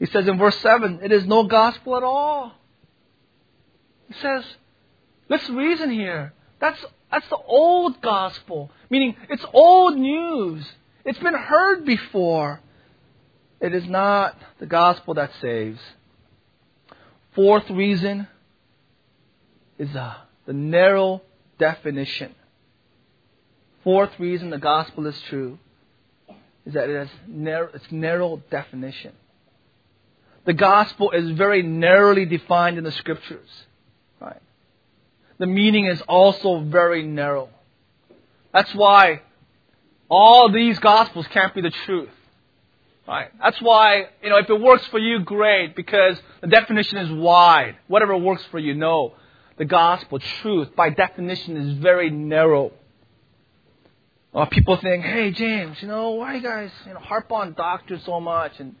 He 0.00 0.06
says 0.06 0.26
in 0.26 0.38
verse 0.38 0.58
7, 0.60 1.00
it 1.02 1.12
is 1.12 1.26
no 1.26 1.44
gospel 1.44 1.96
at 1.96 2.02
all. 2.02 2.52
He 4.08 4.14
says, 4.14 4.44
let's 5.28 5.48
reason 5.50 5.90
here. 5.90 6.32
That's, 6.58 6.82
that's 7.12 7.28
the 7.28 7.36
old 7.36 8.00
gospel, 8.00 8.70
meaning 8.88 9.14
it's 9.28 9.44
old 9.52 9.96
news. 9.96 10.66
It's 11.04 11.18
been 11.18 11.34
heard 11.34 11.84
before. 11.84 12.60
It 13.60 13.74
is 13.74 13.86
not 13.86 14.36
the 14.58 14.66
gospel 14.66 15.14
that 15.14 15.30
saves. 15.40 15.80
Fourth 17.34 17.68
reason 17.70 18.26
is 19.78 19.94
uh, 19.94 20.14
the 20.46 20.54
narrow 20.54 21.20
definition. 21.58 22.34
Fourth 23.84 24.10
reason 24.18 24.48
the 24.48 24.58
gospel 24.58 25.06
is 25.06 25.20
true 25.28 25.58
is 26.64 26.74
that 26.74 26.88
it 26.88 26.96
has 26.96 27.08
narrow, 27.26 27.70
it's 27.74 27.90
narrow 27.92 28.42
definition. 28.50 29.12
The 30.44 30.52
gospel 30.54 31.10
is 31.10 31.30
very 31.30 31.62
narrowly 31.62 32.24
defined 32.24 32.78
in 32.78 32.84
the 32.84 32.92
scriptures. 32.92 33.48
Right? 34.20 34.40
The 35.38 35.46
meaning 35.46 35.86
is 35.86 36.00
also 36.02 36.60
very 36.60 37.02
narrow. 37.02 37.50
That's 38.52 38.74
why 38.74 39.22
all 40.08 40.50
these 40.50 40.78
gospels 40.78 41.26
can't 41.28 41.54
be 41.54 41.60
the 41.60 41.70
truth. 41.70 42.10
Right? 43.06 43.30
That's 43.42 43.60
why, 43.60 44.06
you 44.22 44.30
know, 44.30 44.38
if 44.38 44.48
it 44.48 44.60
works 44.60 44.86
for 44.86 44.98
you, 44.98 45.20
great, 45.20 45.74
because 45.74 46.20
the 46.40 46.46
definition 46.46 46.98
is 46.98 47.10
wide. 47.10 47.76
Whatever 47.88 48.16
works 48.16 48.44
for 48.50 48.58
you, 48.58 48.74
no. 48.74 49.14
The 49.58 49.64
gospel, 49.64 50.18
truth, 50.18 50.74
by 50.74 50.90
definition, 50.90 51.56
is 51.56 51.78
very 51.78 52.08
narrow. 52.08 52.72
Uh, 54.32 54.46
people 54.46 54.76
think, 54.76 55.04
hey, 55.04 55.32
James, 55.32 55.82
you 55.82 55.88
know, 55.88 56.10
why 56.10 56.36
you 56.36 56.40
guys 56.40 56.70
you 56.86 56.94
know, 56.94 57.00
harp 57.00 57.32
on 57.32 57.52
doctrine 57.54 58.00
so 58.04 58.20
much 58.20 58.52
and 58.60 58.76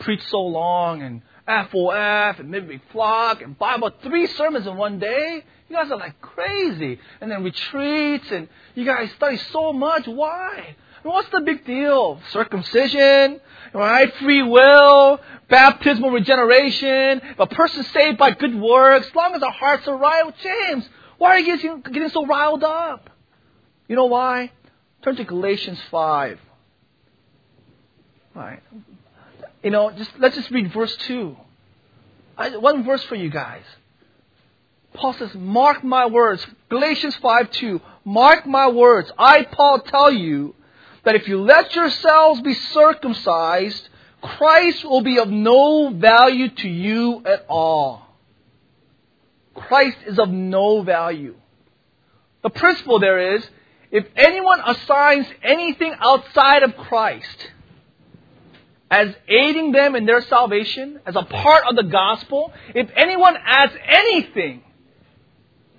preach 0.00 0.22
so 0.28 0.40
long 0.40 1.02
and 1.02 1.22
FOF 1.46 2.40
and 2.40 2.50
midweek 2.50 2.80
flock 2.92 3.42
and 3.42 3.58
Bible, 3.58 3.90
three 4.02 4.26
sermons 4.26 4.66
in 4.66 4.76
one 4.76 4.98
day? 4.98 5.44
You 5.68 5.76
guys 5.76 5.90
are 5.90 5.98
like 5.98 6.20
crazy. 6.20 6.98
And 7.20 7.30
then 7.30 7.42
retreats 7.42 8.30
and 8.30 8.48
you 8.74 8.84
guys 8.84 9.10
study 9.16 9.38
so 9.52 9.72
much. 9.72 10.06
Why? 10.06 10.76
What's 11.02 11.28
the 11.30 11.40
big 11.40 11.66
deal? 11.66 12.18
Circumcision, 12.30 13.40
right? 13.74 14.14
Free 14.16 14.42
will, 14.42 15.20
baptismal 15.50 16.10
regeneration, 16.10 17.20
a 17.38 17.46
person 17.46 17.84
saved 17.84 18.16
by 18.16 18.30
good 18.30 18.54
works, 18.58 19.08
as 19.08 19.14
long 19.14 19.34
as 19.34 19.42
our 19.42 19.52
hearts 19.52 19.86
are 19.86 19.98
right. 19.98 20.34
James, 20.42 20.88
why 21.18 21.30
are 21.30 21.38
you 21.40 21.56
getting, 21.56 21.80
getting 21.82 22.08
so 22.08 22.24
riled 22.24 22.64
up? 22.64 23.10
You 23.86 23.96
know 23.96 24.06
why? 24.06 24.50
Turn 25.02 25.16
to 25.16 25.24
Galatians 25.24 25.78
5. 25.90 26.38
All 28.34 28.42
right. 28.42 28.62
You 29.64 29.70
know, 29.70 29.90
just 29.90 30.10
let's 30.18 30.36
just 30.36 30.50
read 30.50 30.70
verse 30.72 30.94
2. 31.08 31.34
I, 32.36 32.56
one 32.58 32.84
verse 32.84 33.02
for 33.04 33.14
you 33.14 33.30
guys. 33.30 33.62
Paul 34.92 35.14
says, 35.14 35.34
Mark 35.34 35.82
my 35.82 36.06
words. 36.06 36.46
Galatians 36.68 37.16
5 37.16 37.50
2. 37.50 37.80
Mark 38.04 38.46
my 38.46 38.68
words. 38.68 39.10
I, 39.18 39.44
Paul, 39.44 39.80
tell 39.80 40.12
you 40.12 40.54
that 41.04 41.14
if 41.14 41.26
you 41.26 41.40
let 41.40 41.74
yourselves 41.74 42.42
be 42.42 42.52
circumcised, 42.52 43.88
Christ 44.20 44.84
will 44.84 45.00
be 45.00 45.18
of 45.18 45.28
no 45.30 45.88
value 45.94 46.50
to 46.50 46.68
you 46.68 47.22
at 47.24 47.46
all. 47.48 48.06
Christ 49.54 49.96
is 50.06 50.18
of 50.18 50.28
no 50.28 50.82
value. 50.82 51.36
The 52.42 52.50
principle 52.50 53.00
there 53.00 53.36
is 53.36 53.48
if 53.90 54.04
anyone 54.14 54.60
assigns 54.66 55.26
anything 55.42 55.94
outside 56.00 56.64
of 56.64 56.76
Christ 56.76 57.52
as 58.90 59.14
aiding 59.28 59.72
them 59.72 59.96
in 59.96 60.06
their 60.06 60.20
salvation, 60.22 61.00
as 61.06 61.16
a 61.16 61.22
part 61.22 61.64
of 61.68 61.76
the 61.76 61.82
gospel, 61.84 62.52
if 62.74 62.88
anyone 62.94 63.36
adds 63.44 63.72
anything, 63.86 64.62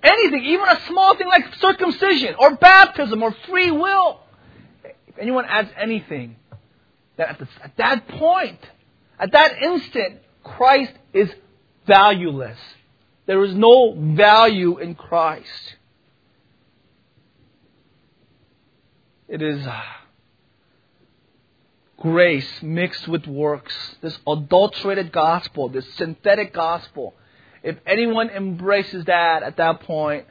anything, 0.02 0.44
even 0.44 0.68
a 0.68 0.80
small 0.88 1.16
thing 1.16 1.28
like 1.28 1.54
circumcision 1.56 2.34
or 2.38 2.56
baptism 2.56 3.22
or 3.22 3.34
free 3.48 3.70
will, 3.70 4.20
if 5.06 5.18
anyone 5.18 5.44
adds 5.46 5.70
anything, 5.80 6.36
that 7.16 7.30
at, 7.30 7.38
the, 7.38 7.48
at 7.62 7.76
that 7.78 8.08
point, 8.08 8.58
at 9.18 9.32
that 9.32 9.62
instant, 9.62 10.20
Christ 10.42 10.92
is 11.12 11.30
valueless. 11.86 12.58
There 13.26 13.42
is 13.44 13.54
no 13.54 13.94
value 13.96 14.78
in 14.78 14.94
Christ. 14.94 15.76
It 19.28 19.42
is 19.42 19.66
uh, 19.66 19.82
grace 21.98 22.62
mixed 22.62 23.08
with 23.08 23.26
works, 23.26 23.74
this 24.02 24.18
adulterated 24.26 25.12
gospel, 25.12 25.68
this 25.68 25.86
synthetic 25.94 26.52
gospel. 26.52 27.14
If 27.62 27.76
anyone 27.86 28.30
embraces 28.30 29.06
that 29.06 29.42
at 29.42 29.56
that 29.56 29.80
point, 29.80 30.26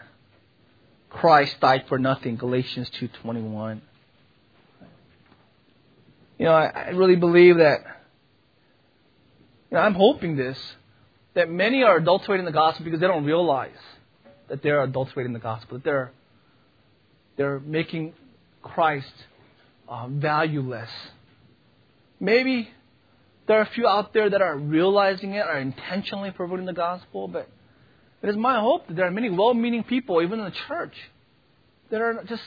Christ 1.10 1.60
died 1.60 1.86
for 1.88 1.98
nothing. 1.98 2.36
Galatians 2.36 2.90
2:21. 2.92 3.82
You 6.38 6.46
know, 6.46 6.54
I, 6.54 6.90
really 6.90 7.16
believe 7.16 7.58
that. 7.58 7.82
You 9.72 9.78
know, 9.78 9.80
I'm 9.80 9.94
hoping 9.94 10.36
this 10.36 10.60
that 11.34 11.50
many 11.50 11.84
are 11.84 11.98
adulterating 11.98 12.46
the 12.46 12.52
gospel 12.52 12.84
because 12.84 13.00
they 13.00 13.08
don't 13.08 13.26
realize 13.26 13.72
that 14.50 14.62
they're 14.62 14.84
adulterating 14.84 15.34
the 15.34 15.40
gospel. 15.40 15.78
That 15.78 15.84
they're 15.84 16.12
they're 17.38 17.60
making 17.60 18.14
Christ 18.62 19.14
uh, 19.88 20.08
valueless. 20.08 20.90
Maybe 22.20 22.70
there 23.48 23.60
are 23.60 23.64
a 23.64 23.70
few 23.70 23.88
out 23.88 24.14
there 24.14 24.30
that 24.30 24.42
are 24.42 24.58
realizing 24.58 25.34
it, 25.34 25.46
are 25.46 25.60
intentionally 25.60 26.32
perverting 26.32 26.66
the 26.66 26.74
gospel, 26.74 27.28
but 27.28 27.50
it 28.22 28.30
is 28.30 28.36
my 28.36 28.60
hope 28.60 28.88
that 28.88 28.96
there 28.96 29.06
are 29.06 29.12
many 29.12 29.30
well 29.30 29.54
meaning 29.54 29.84
people, 29.84 30.22
even 30.22 30.40
in 30.40 30.46
the 30.46 30.52
church, 30.68 30.96
that 31.90 32.02
are 32.02 32.24
just 32.24 32.44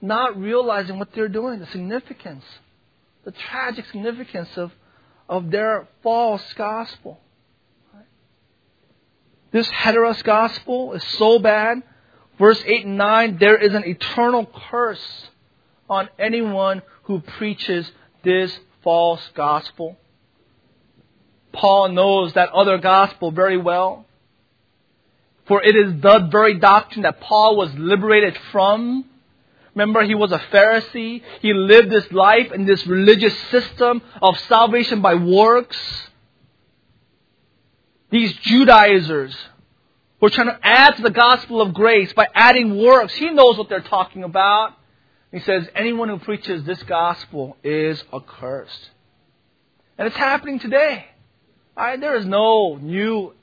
not 0.00 0.38
realizing 0.38 0.98
what 0.98 1.12
they're 1.14 1.28
doing, 1.28 1.58
the 1.58 1.66
significance, 1.66 2.44
the 3.24 3.32
tragic 3.32 3.86
significance 3.86 4.48
of, 4.56 4.72
of 5.28 5.50
their 5.50 5.88
false 6.02 6.44
gospel. 6.54 7.20
This 9.52 9.68
heteros 9.68 10.22
gospel 10.22 10.92
is 10.92 11.04
so 11.18 11.38
bad 11.38 11.82
Verse 12.38 12.62
8 12.66 12.86
and 12.86 12.98
9, 12.98 13.38
there 13.38 13.56
is 13.56 13.74
an 13.74 13.84
eternal 13.84 14.46
curse 14.70 15.28
on 15.88 16.08
anyone 16.18 16.82
who 17.04 17.20
preaches 17.20 17.90
this 18.22 18.56
false 18.86 19.28
gospel. 19.34 19.96
Paul 21.52 21.88
knows 21.88 22.34
that 22.34 22.50
other 22.50 22.78
gospel 22.78 23.32
very 23.32 23.56
well. 23.56 24.06
For 25.46 25.60
it 25.60 25.74
is 25.74 26.00
the 26.00 26.28
very 26.30 26.60
doctrine 26.60 27.02
that 27.02 27.20
Paul 27.20 27.56
was 27.56 27.74
liberated 27.74 28.38
from. 28.52 29.04
Remember, 29.74 30.04
he 30.04 30.14
was 30.14 30.30
a 30.30 30.38
Pharisee. 30.38 31.20
He 31.42 31.52
lived 31.52 31.90
his 31.90 32.12
life 32.12 32.52
in 32.52 32.64
this 32.64 32.86
religious 32.86 33.36
system 33.50 34.02
of 34.22 34.38
salvation 34.42 35.02
by 35.02 35.14
works. 35.14 35.78
These 38.12 38.34
Judaizers 38.34 39.36
we're 40.20 40.30
trying 40.30 40.46
to 40.46 40.58
add 40.62 40.96
to 40.96 41.02
the 41.02 41.10
gospel 41.10 41.60
of 41.60 41.74
grace 41.74 42.12
by 42.14 42.26
adding 42.34 42.78
works. 42.78 43.14
He 43.14 43.30
knows 43.30 43.58
what 43.58 43.68
they're 43.68 43.80
talking 43.80 44.24
about. 44.24 44.72
He 45.36 45.42
says, 45.42 45.68
anyone 45.74 46.08
who 46.08 46.18
preaches 46.18 46.64
this 46.64 46.82
gospel 46.84 47.58
is 47.62 48.02
accursed. 48.10 48.88
And 49.98 50.08
it's 50.08 50.16
happening 50.16 50.58
today. 50.58 51.04
Right? 51.76 52.00
There 52.00 52.16
is 52.16 52.24
no 52.24 52.76
new 52.76 53.34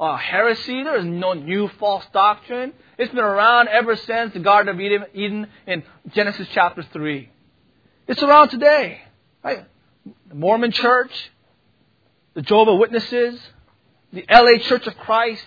uh, 0.00 0.16
heresy. 0.16 0.82
There 0.82 0.96
is 0.96 1.04
no 1.04 1.34
new 1.34 1.68
false 1.78 2.04
doctrine. 2.12 2.72
It's 2.98 3.14
been 3.14 3.22
around 3.22 3.68
ever 3.68 3.94
since 3.94 4.32
the 4.32 4.40
Garden 4.40 4.74
of 4.74 4.80
Eden, 5.14 5.46
in 5.68 5.84
Genesis 6.12 6.48
chapter 6.50 6.82
3. 6.82 7.30
It's 8.08 8.24
around 8.24 8.48
today. 8.48 9.02
Right? 9.44 9.66
The 10.28 10.34
Mormon 10.34 10.72
Church, 10.72 11.30
the 12.34 12.42
Jehovah 12.42 12.74
Witnesses, 12.74 13.40
the 14.12 14.24
LA 14.28 14.58
Church 14.58 14.88
of 14.88 14.96
Christ, 14.96 15.46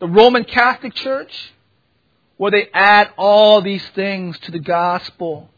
the 0.00 0.08
Roman 0.08 0.44
Catholic 0.44 0.94
Church, 0.94 1.52
where 2.36 2.50
they 2.50 2.68
add 2.72 3.10
all 3.16 3.62
these 3.62 3.86
things 3.94 4.38
to 4.40 4.50
the 4.50 4.58
gospel. 4.58 5.50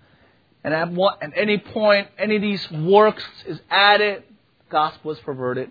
And 0.62 0.75
at, 0.75 0.88
at 1.21 1.33
any 1.37 1.59
point, 1.59 2.09
any 2.19 2.37
of 2.37 2.43
these 2.43 2.71
works 2.71 3.25
is 3.47 3.61
added, 3.71 4.25
gospel 4.71 5.12
is 5.12 5.19
perverted. 5.21 5.71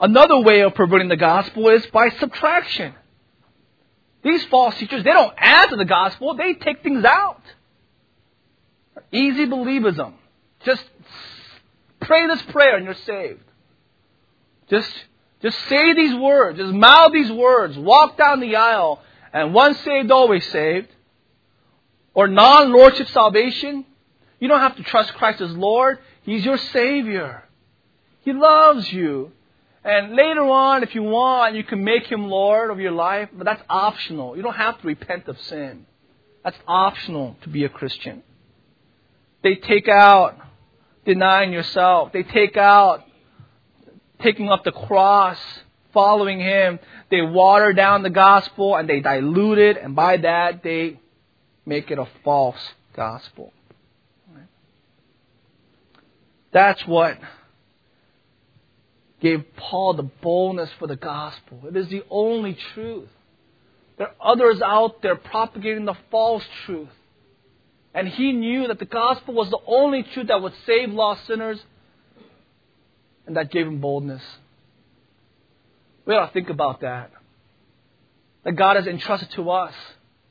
Another 0.00 0.40
way 0.40 0.60
of 0.62 0.74
perverting 0.74 1.08
the 1.08 1.16
gospel 1.16 1.68
is 1.68 1.86
by 1.86 2.10
subtraction. 2.18 2.94
These 4.22 4.44
false 4.46 4.74
teachers, 4.76 5.04
they 5.04 5.12
don't 5.12 5.34
add 5.36 5.70
to 5.70 5.76
the 5.76 5.84
gospel, 5.84 6.34
they 6.34 6.54
take 6.54 6.82
things 6.82 7.04
out. 7.04 7.42
Easy 9.12 9.46
believism. 9.46 10.14
Just 10.64 10.82
pray 12.00 12.26
this 12.26 12.42
prayer 12.42 12.76
and 12.76 12.84
you're 12.84 12.94
saved. 12.94 13.44
Just 14.68 14.90
just 15.42 15.58
say 15.68 15.92
these 15.92 16.14
words. 16.14 16.58
Just 16.58 16.72
mouth 16.72 17.12
these 17.12 17.30
words. 17.30 17.76
Walk 17.76 18.16
down 18.16 18.40
the 18.40 18.56
aisle. 18.56 19.02
And 19.34 19.52
once 19.52 19.78
saved, 19.80 20.10
always 20.10 20.46
saved. 20.46 20.88
Or 22.14 22.28
non-lordship 22.28 23.08
salvation. 23.08 23.84
You 24.38 24.48
don't 24.48 24.60
have 24.60 24.76
to 24.76 24.82
trust 24.84 25.12
Christ 25.14 25.40
as 25.40 25.50
Lord. 25.50 25.98
He's 26.22 26.44
your 26.44 26.56
Savior. 26.56 27.42
He 28.22 28.32
loves 28.32 28.90
you. 28.92 29.32
And 29.84 30.14
later 30.14 30.42
on, 30.42 30.82
if 30.82 30.94
you 30.94 31.02
want, 31.02 31.56
you 31.56 31.64
can 31.64 31.84
make 31.84 32.06
Him 32.06 32.30
Lord 32.30 32.70
of 32.70 32.78
your 32.78 32.92
life. 32.92 33.28
But 33.34 33.44
that's 33.44 33.62
optional. 33.68 34.36
You 34.36 34.42
don't 34.42 34.54
have 34.54 34.80
to 34.80 34.86
repent 34.86 35.28
of 35.28 35.38
sin. 35.40 35.84
That's 36.44 36.56
optional 36.68 37.36
to 37.42 37.48
be 37.48 37.64
a 37.64 37.68
Christian. 37.68 38.22
They 39.42 39.56
take 39.56 39.88
out 39.88 40.38
denying 41.04 41.52
yourself. 41.52 42.12
They 42.12 42.22
take 42.22 42.56
out 42.56 43.04
taking 44.20 44.48
up 44.48 44.62
the 44.64 44.72
cross, 44.72 45.38
following 45.94 46.40
him, 46.40 46.78
they 47.10 47.22
water 47.22 47.72
down 47.72 48.02
the 48.02 48.10
gospel 48.10 48.76
and 48.76 48.86
they 48.88 49.00
dilute 49.00 49.58
it, 49.58 49.76
and 49.78 49.96
by 49.96 50.18
that 50.18 50.62
they 50.62 51.00
make 51.64 51.90
it 51.90 51.98
a 51.98 52.06
false 52.22 52.60
gospel. 52.94 53.52
That's 56.52 56.86
what 56.86 57.18
gave 59.20 59.44
Paul 59.56 59.94
the 59.94 60.02
boldness 60.02 60.70
for 60.78 60.86
the 60.86 60.96
gospel. 60.96 61.60
It 61.66 61.76
is 61.76 61.88
the 61.88 62.04
only 62.10 62.56
truth. 62.74 63.08
There 63.96 64.08
are 64.08 64.32
others 64.32 64.60
out 64.60 65.02
there 65.02 65.16
propagating 65.16 65.84
the 65.84 65.96
false 66.10 66.44
truth. 66.66 66.90
And 67.94 68.06
he 68.06 68.32
knew 68.32 68.68
that 68.68 68.78
the 68.78 68.84
gospel 68.84 69.34
was 69.34 69.50
the 69.50 69.58
only 69.66 70.02
truth 70.02 70.28
that 70.28 70.42
would 70.42 70.52
save 70.66 70.90
lost 70.90 71.26
sinners 71.26 71.60
and 73.26 73.36
that 73.36 73.50
gave 73.50 73.66
him 73.66 73.80
boldness. 73.80 74.22
We 76.06 76.14
ought 76.14 76.26
to 76.26 76.32
think 76.32 76.50
about 76.50 76.80
that. 76.80 77.10
That 78.44 78.52
God 78.52 78.76
has 78.76 78.86
entrusted 78.86 79.30
to 79.32 79.50
us 79.50 79.74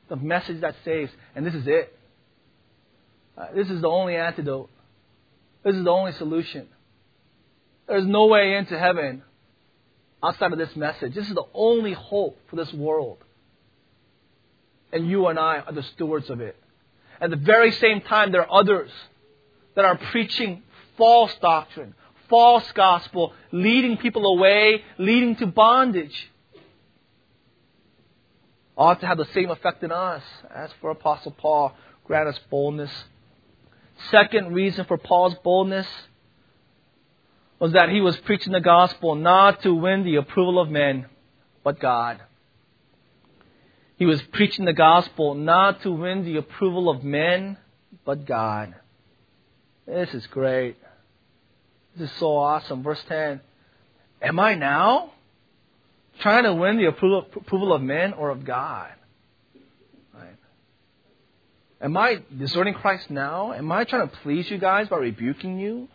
the 0.09 0.15
message 0.15 0.61
that 0.61 0.75
saves, 0.85 1.11
and 1.35 1.45
this 1.45 1.55
is 1.55 1.67
it. 1.67 1.97
Uh, 3.37 3.47
this 3.55 3.69
is 3.69 3.81
the 3.81 3.89
only 3.89 4.15
antidote. 4.15 4.69
This 5.63 5.75
is 5.75 5.83
the 5.83 5.89
only 5.89 6.11
solution. 6.13 6.67
There's 7.87 8.05
no 8.05 8.27
way 8.27 8.55
into 8.55 8.77
heaven 8.77 9.23
outside 10.23 10.53
of 10.53 10.59
this 10.59 10.75
message. 10.75 11.15
This 11.15 11.27
is 11.27 11.33
the 11.33 11.45
only 11.53 11.93
hope 11.93 12.37
for 12.49 12.55
this 12.55 12.71
world. 12.73 13.17
And 14.91 15.07
you 15.09 15.27
and 15.27 15.39
I 15.39 15.59
are 15.59 15.73
the 15.73 15.83
stewards 15.83 16.29
of 16.29 16.39
it. 16.39 16.55
At 17.19 17.29
the 17.31 17.35
very 17.35 17.71
same 17.71 18.01
time, 18.01 18.31
there 18.31 18.41
are 18.41 18.59
others 18.61 18.91
that 19.75 19.85
are 19.85 19.97
preaching 19.97 20.61
false 20.97 21.33
doctrine, 21.41 21.95
false 22.33 22.71
gospel, 22.71 23.31
leading 23.51 23.95
people 23.95 24.25
away, 24.25 24.81
leading 24.97 25.35
to 25.35 25.45
bondage. 25.45 26.31
Ought 28.75 28.99
to 29.01 29.05
have 29.05 29.19
the 29.19 29.27
same 29.35 29.51
effect 29.51 29.83
in 29.83 29.91
us. 29.91 30.23
As 30.49 30.71
for 30.81 30.89
Apostle 30.89 31.29
Paul, 31.29 31.75
grant 32.05 32.27
us 32.27 32.39
boldness. 32.49 32.89
Second 34.09 34.51
reason 34.51 34.85
for 34.85 34.97
Paul's 34.97 35.35
boldness 35.43 35.85
was 37.59 37.73
that 37.73 37.89
he 37.89 38.01
was 38.01 38.17
preaching 38.17 38.51
the 38.51 38.61
gospel 38.61 39.13
not 39.13 39.61
to 39.61 39.71
win 39.71 40.03
the 40.03 40.15
approval 40.15 40.59
of 40.59 40.71
men, 40.71 41.05
but 41.63 41.79
God. 41.79 42.19
He 43.97 44.07
was 44.07 44.19
preaching 44.31 44.65
the 44.65 44.73
gospel 44.73 45.35
not 45.35 45.83
to 45.83 45.91
win 45.91 46.25
the 46.25 46.37
approval 46.37 46.89
of 46.89 47.03
men, 47.03 47.57
but 48.03 48.25
God. 48.25 48.73
This 49.85 50.11
is 50.15 50.25
great. 50.25 50.77
This 51.95 52.09
is 52.09 52.17
so 52.17 52.35
awesome. 52.37 52.83
Verse 52.83 53.01
10. 53.07 53.41
Am 54.21 54.39
I 54.39 54.55
now 54.55 55.11
trying 56.19 56.43
to 56.43 56.53
win 56.53 56.77
the 56.77 56.85
approval, 56.85 57.73
of 57.73 57.81
men 57.81 58.13
or 58.13 58.29
of 58.29 58.45
God? 58.45 58.89
Am 61.81 61.97
I 61.97 62.21
deserting 62.37 62.73
Christ 62.75 63.09
now? 63.09 63.51
Am 63.51 63.69
I 63.69 63.83
trying 63.83 64.07
to 64.07 64.15
please 64.17 64.49
you 64.49 64.57
guys 64.57 64.87
by 64.87 64.95
rebuking 64.95 65.59
you? 65.59 65.89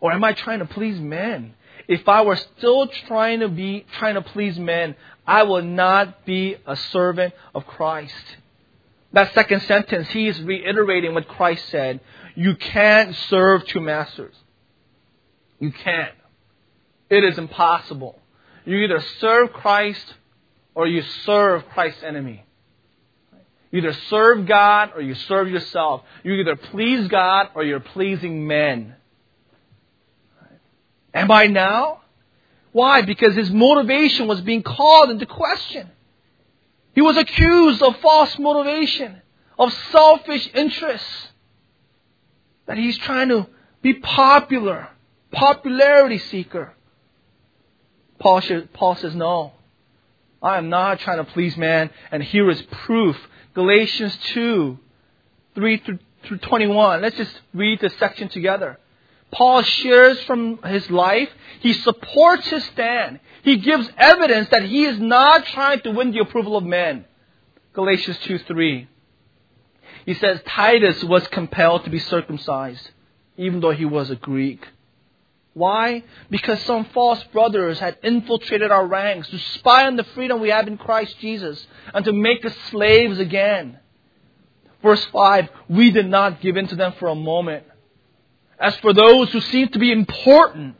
Or 0.00 0.12
am 0.12 0.24
I 0.24 0.32
trying 0.32 0.60
to 0.60 0.64
please 0.64 0.98
men? 0.98 1.52
If 1.86 2.08
I 2.08 2.22
were 2.22 2.36
still 2.36 2.86
trying 2.86 3.40
to 3.40 3.48
be 3.48 3.84
trying 3.98 4.14
to 4.14 4.22
please 4.22 4.58
men, 4.58 4.96
I 5.26 5.42
will 5.42 5.60
not 5.60 6.24
be 6.24 6.56
a 6.66 6.74
servant 6.74 7.34
of 7.54 7.66
Christ. 7.66 8.14
That 9.12 9.34
second 9.34 9.60
sentence, 9.64 10.08
he 10.08 10.26
is 10.26 10.40
reiterating 10.40 11.12
what 11.12 11.28
Christ 11.28 11.68
said. 11.68 12.00
You 12.34 12.56
can't 12.56 13.14
serve 13.28 13.66
two 13.66 13.80
masters. 13.80 14.34
You 15.60 15.70
can't. 15.70 16.14
It 17.08 17.22
is 17.22 17.38
impossible. 17.38 18.18
You 18.64 18.78
either 18.78 19.00
serve 19.20 19.52
Christ 19.52 20.14
or 20.74 20.86
you 20.86 21.02
serve 21.24 21.66
Christ's 21.68 22.02
enemy. 22.02 22.44
You 23.70 23.78
either 23.78 23.92
serve 24.08 24.46
God 24.46 24.92
or 24.94 25.00
you 25.00 25.14
serve 25.14 25.48
yourself. 25.48 26.02
You 26.24 26.32
either 26.34 26.56
please 26.56 27.06
God 27.08 27.50
or 27.54 27.62
you're 27.62 27.80
pleasing 27.80 28.46
men. 28.46 28.96
Am 31.14 31.30
I 31.30 31.46
now? 31.46 32.00
Why? 32.72 33.02
Because 33.02 33.34
his 33.34 33.50
motivation 33.50 34.26
was 34.26 34.40
being 34.40 34.62
called 34.62 35.10
into 35.10 35.26
question. 35.26 35.90
He 36.94 37.00
was 37.00 37.16
accused 37.16 37.82
of 37.82 37.96
false 38.00 38.38
motivation, 38.38 39.20
of 39.58 39.72
selfish 39.92 40.48
interests. 40.54 41.28
That 42.66 42.78
he's 42.78 42.98
trying 42.98 43.28
to 43.28 43.48
be 43.82 43.94
popular, 43.94 44.88
popularity 45.32 46.18
seeker. 46.18 46.74
Paul, 48.18 48.40
should, 48.40 48.72
Paul 48.72 48.96
says, 48.96 49.14
No, 49.14 49.52
I 50.42 50.58
am 50.58 50.68
not 50.68 51.00
trying 51.00 51.24
to 51.24 51.32
please 51.32 51.56
man. 51.56 51.90
And 52.10 52.22
here 52.22 52.50
is 52.50 52.60
proof 52.70 53.16
Galatians 53.54 54.16
2 54.34 54.78
3 55.54 55.76
through, 55.78 55.98
through 56.24 56.38
21. 56.38 57.02
Let's 57.02 57.16
just 57.16 57.40
read 57.52 57.80
this 57.80 57.94
section 57.98 58.28
together. 58.28 58.78
Paul 59.32 59.62
shares 59.62 60.20
from 60.22 60.58
his 60.62 60.90
life. 60.90 61.28
He 61.60 61.72
supports 61.72 62.48
his 62.48 62.64
stand. 62.64 63.20
He 63.42 63.56
gives 63.56 63.88
evidence 63.96 64.48
that 64.50 64.64
he 64.64 64.84
is 64.84 64.98
not 64.98 65.46
trying 65.46 65.80
to 65.80 65.92
win 65.92 66.10
the 66.10 66.20
approval 66.20 66.56
of 66.56 66.64
men. 66.64 67.04
Galatians 67.72 68.18
2 68.24 68.38
3. 68.38 68.88
He 70.06 70.14
says 70.14 70.40
Titus 70.46 71.04
was 71.04 71.26
compelled 71.28 71.84
to 71.84 71.90
be 71.90 72.00
circumcised, 72.00 72.90
even 73.36 73.60
though 73.60 73.70
he 73.70 73.84
was 73.84 74.10
a 74.10 74.16
Greek. 74.16 74.66
Why? 75.52 76.04
Because 76.30 76.60
some 76.62 76.84
false 76.86 77.22
brothers 77.24 77.78
had 77.78 77.98
infiltrated 78.02 78.70
our 78.70 78.86
ranks 78.86 79.28
to 79.30 79.38
spy 79.38 79.86
on 79.86 79.96
the 79.96 80.04
freedom 80.04 80.40
we 80.40 80.50
have 80.50 80.68
in 80.68 80.78
Christ 80.78 81.18
Jesus 81.20 81.66
and 81.92 82.04
to 82.04 82.12
make 82.12 82.44
us 82.44 82.54
slaves 82.70 83.18
again. 83.18 83.78
Verse 84.82 85.04
5 85.06 85.48
We 85.68 85.90
did 85.90 86.08
not 86.08 86.40
give 86.40 86.56
in 86.56 86.68
to 86.68 86.76
them 86.76 86.94
for 86.98 87.08
a 87.08 87.14
moment 87.14 87.64
as 88.60 88.76
for 88.76 88.92
those 88.92 89.32
who 89.32 89.40
seemed 89.40 89.72
to 89.72 89.78
be 89.78 89.90
important, 89.90 90.76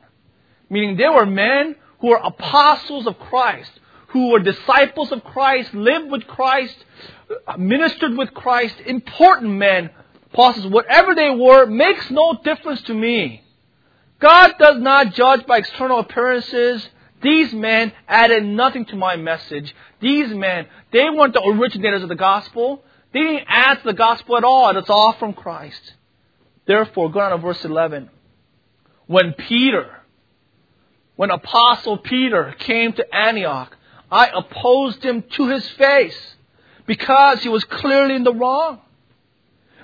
meaning 0.68 0.96
they 0.96 1.09
were 1.09 1.26
men 1.26 1.74
who 1.98 2.09
were 2.09 2.20
apostles 2.22 3.06
of 3.06 3.18
Christ, 3.18 3.70
who 4.09 4.28
were 4.28 4.40
disciples 4.40 5.11
of 5.11 5.24
Christ, 5.24 5.72
lived 5.72 6.11
with 6.11 6.26
Christ, 6.26 6.76
ministered 7.56 8.16
with 8.16 8.35
Christ, 8.35 8.76
important 8.85 9.52
men. 9.52 9.90
Paul 10.33 10.52
says, 10.54 10.66
whatever 10.66 11.14
they 11.14 11.30
were 11.30 11.66
makes 11.66 12.11
no 12.11 12.38
difference 12.44 12.83
to 12.83 12.94
me. 12.94 13.42
God 14.20 14.54
does 14.59 14.80
not 14.80 15.14
judge 15.14 15.46
by 15.46 15.59
external 15.59 16.00
appearances. 16.00 16.88
These 17.22 17.52
men 17.52 17.92
added 18.06 18.44
nothing 18.44 18.85
to 18.87 18.96
my 18.96 19.16
message. 19.16 19.74
These 20.00 20.33
men, 20.33 20.66
they 20.92 21.09
weren't 21.11 21.35
the 21.35 21.42
originators 21.42 22.02
of 22.02 22.09
the 22.09 22.14
gospel. 22.14 22.85
They 23.12 23.20
didn't 23.20 23.46
add 23.48 23.78
to 23.78 23.85
the 23.85 23.94
gospel 23.94 24.37
at 24.37 24.44
all. 24.44 24.76
It's 24.76 24.90
all 24.90 25.14
from 25.14 25.33
Christ. 25.33 25.94
Therefore, 26.66 27.11
go 27.11 27.20
on 27.20 27.33
to 27.33 27.38
verse 27.38 27.64
11. 27.64 28.11
When 29.06 29.33
Peter, 29.33 30.00
when 31.16 31.30
Apostle 31.30 31.98
Peter 31.98 32.54
came 32.61 32.92
to 32.92 33.14
Antioch, 33.14 33.76
I 34.11 34.30
opposed 34.35 35.04
him 35.04 35.24
to 35.33 35.48
his 35.48 35.66
face 35.70 36.37
because 36.87 37.42
he 37.42 37.48
was 37.48 37.64
clearly 37.64 38.16
in 38.16 38.24
the 38.24 38.35
wrong. 38.35 38.80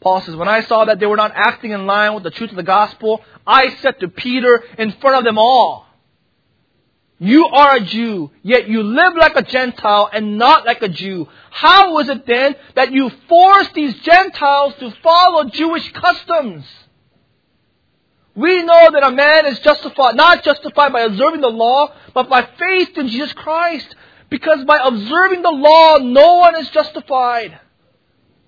Paul 0.00 0.20
says, 0.20 0.36
When 0.36 0.48
I 0.48 0.62
saw 0.62 0.84
that 0.84 1.00
they 1.00 1.06
were 1.06 1.16
not 1.16 1.32
acting 1.34 1.72
in 1.72 1.86
line 1.86 2.14
with 2.14 2.22
the 2.22 2.30
truth 2.30 2.50
of 2.50 2.56
the 2.56 2.62
gospel, 2.62 3.22
I 3.46 3.74
said 3.76 3.98
to 4.00 4.08
Peter 4.08 4.62
in 4.78 4.92
front 4.92 5.16
of 5.16 5.24
them 5.24 5.38
all, 5.38 5.86
You 7.18 7.46
are 7.46 7.76
a 7.76 7.80
Jew, 7.80 8.30
yet 8.42 8.68
you 8.68 8.82
live 8.82 9.14
like 9.16 9.34
a 9.34 9.42
Gentile 9.42 10.08
and 10.12 10.38
not 10.38 10.66
like 10.66 10.82
a 10.82 10.88
Jew. 10.88 11.28
How 11.50 11.98
is 11.98 12.08
it 12.08 12.26
then 12.26 12.54
that 12.76 12.92
you 12.92 13.10
force 13.28 13.68
these 13.74 13.94
Gentiles 14.00 14.74
to 14.78 14.92
follow 15.02 15.44
Jewish 15.44 15.90
customs? 15.92 16.64
We 18.36 18.62
know 18.62 18.90
that 18.92 19.04
a 19.04 19.10
man 19.10 19.46
is 19.46 19.58
justified, 19.58 20.14
not 20.14 20.44
justified 20.44 20.92
by 20.92 21.00
observing 21.00 21.40
the 21.40 21.48
law, 21.48 21.92
but 22.14 22.28
by 22.28 22.48
faith 22.56 22.96
in 22.96 23.08
Jesus 23.08 23.32
Christ. 23.32 23.96
Because 24.30 24.64
by 24.64 24.78
observing 24.80 25.42
the 25.42 25.50
law, 25.50 25.96
no 25.96 26.34
one 26.34 26.54
is 26.54 26.70
justified. 26.70 27.58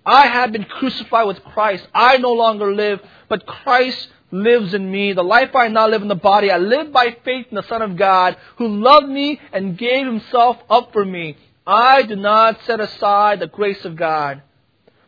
I 0.04 0.26
have 0.26 0.52
been 0.52 0.64
crucified 0.64 1.26
with 1.26 1.44
Christ. 1.44 1.86
I 1.94 2.16
no 2.18 2.32
longer 2.32 2.74
live, 2.74 3.00
but 3.28 3.46
Christ 3.46 4.08
lives 4.30 4.74
in 4.74 4.90
me. 4.90 5.12
The 5.12 5.22
life 5.22 5.54
I 5.54 5.68
now 5.68 5.88
live 5.88 6.02
in 6.02 6.08
the 6.08 6.14
body, 6.14 6.50
I 6.50 6.58
live 6.58 6.92
by 6.92 7.16
faith 7.24 7.46
in 7.50 7.56
the 7.56 7.62
Son 7.64 7.82
of 7.82 7.96
God, 7.96 8.36
who 8.56 8.68
loved 8.68 9.08
me 9.08 9.40
and 9.52 9.76
gave 9.76 10.06
himself 10.06 10.56
up 10.68 10.92
for 10.92 11.04
me. 11.04 11.36
I 11.66 12.02
do 12.02 12.16
not 12.16 12.62
set 12.64 12.80
aside 12.80 13.40
the 13.40 13.46
grace 13.46 13.84
of 13.84 13.96
God. 13.96 14.42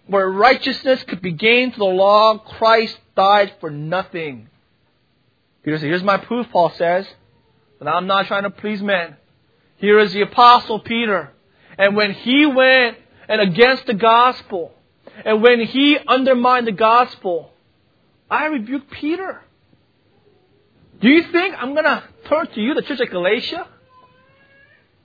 Where 0.07 0.29
righteousness 0.29 1.03
could 1.05 1.23
be 1.23 1.33
gained 1.33 1.75
through 1.75 1.87
the 1.87 1.93
law, 1.93 2.39
Christ 2.39 2.99
died 3.17 3.55
for 3.61 3.71
nothing. 3.71 4.49
Peter 5.63 5.79
says, 5.79 5.85
Here's 5.85 6.03
my 6.03 6.19
proof, 6.19 6.49
Paul 6.51 6.71
says, 6.71 7.07
that 7.79 7.89
I'm 7.89 8.07
not 8.07 8.27
trying 8.27 8.43
to 8.43 8.51
please 8.51 8.83
men. 8.83 9.17
Here 9.77 9.99
is 10.01 10.13
the 10.13 10.23
Apostle 10.23 10.81
Peter. 10.81 11.33
And 11.79 11.97
when 11.97 12.13
he 12.13 12.47
went 12.47 12.99
and 13.29 13.41
against 13.41 13.87
the 13.87 13.95
gospel, 13.95 14.73
and 15.25 15.43
when 15.43 15.61
he 15.61 15.99
undermined 16.07 16.67
the 16.67 16.73
gospel, 16.73 17.51
I 18.31 18.47
rebuked 18.47 18.91
Peter. 18.91 19.43
Do 21.01 21.09
you 21.09 21.31
think 21.31 21.55
I'm 21.59 21.73
going 21.73 21.85
to 21.85 22.03
turn 22.29 22.47
to 22.55 22.61
you, 22.61 22.75
the 22.75 22.83
church 22.83 23.01
of 23.01 23.11
Galatia, 23.11 23.67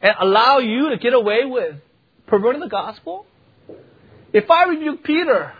and 0.01 0.13
allow 0.19 0.59
you 0.59 0.89
to 0.89 0.97
get 0.97 1.13
away 1.13 1.45
with 1.45 1.75
perverting 2.27 2.61
the 2.61 2.69
gospel? 2.69 3.25
If 4.31 4.49
I 4.49 4.65
rebuke 4.65 5.03
Peter, 5.03 5.53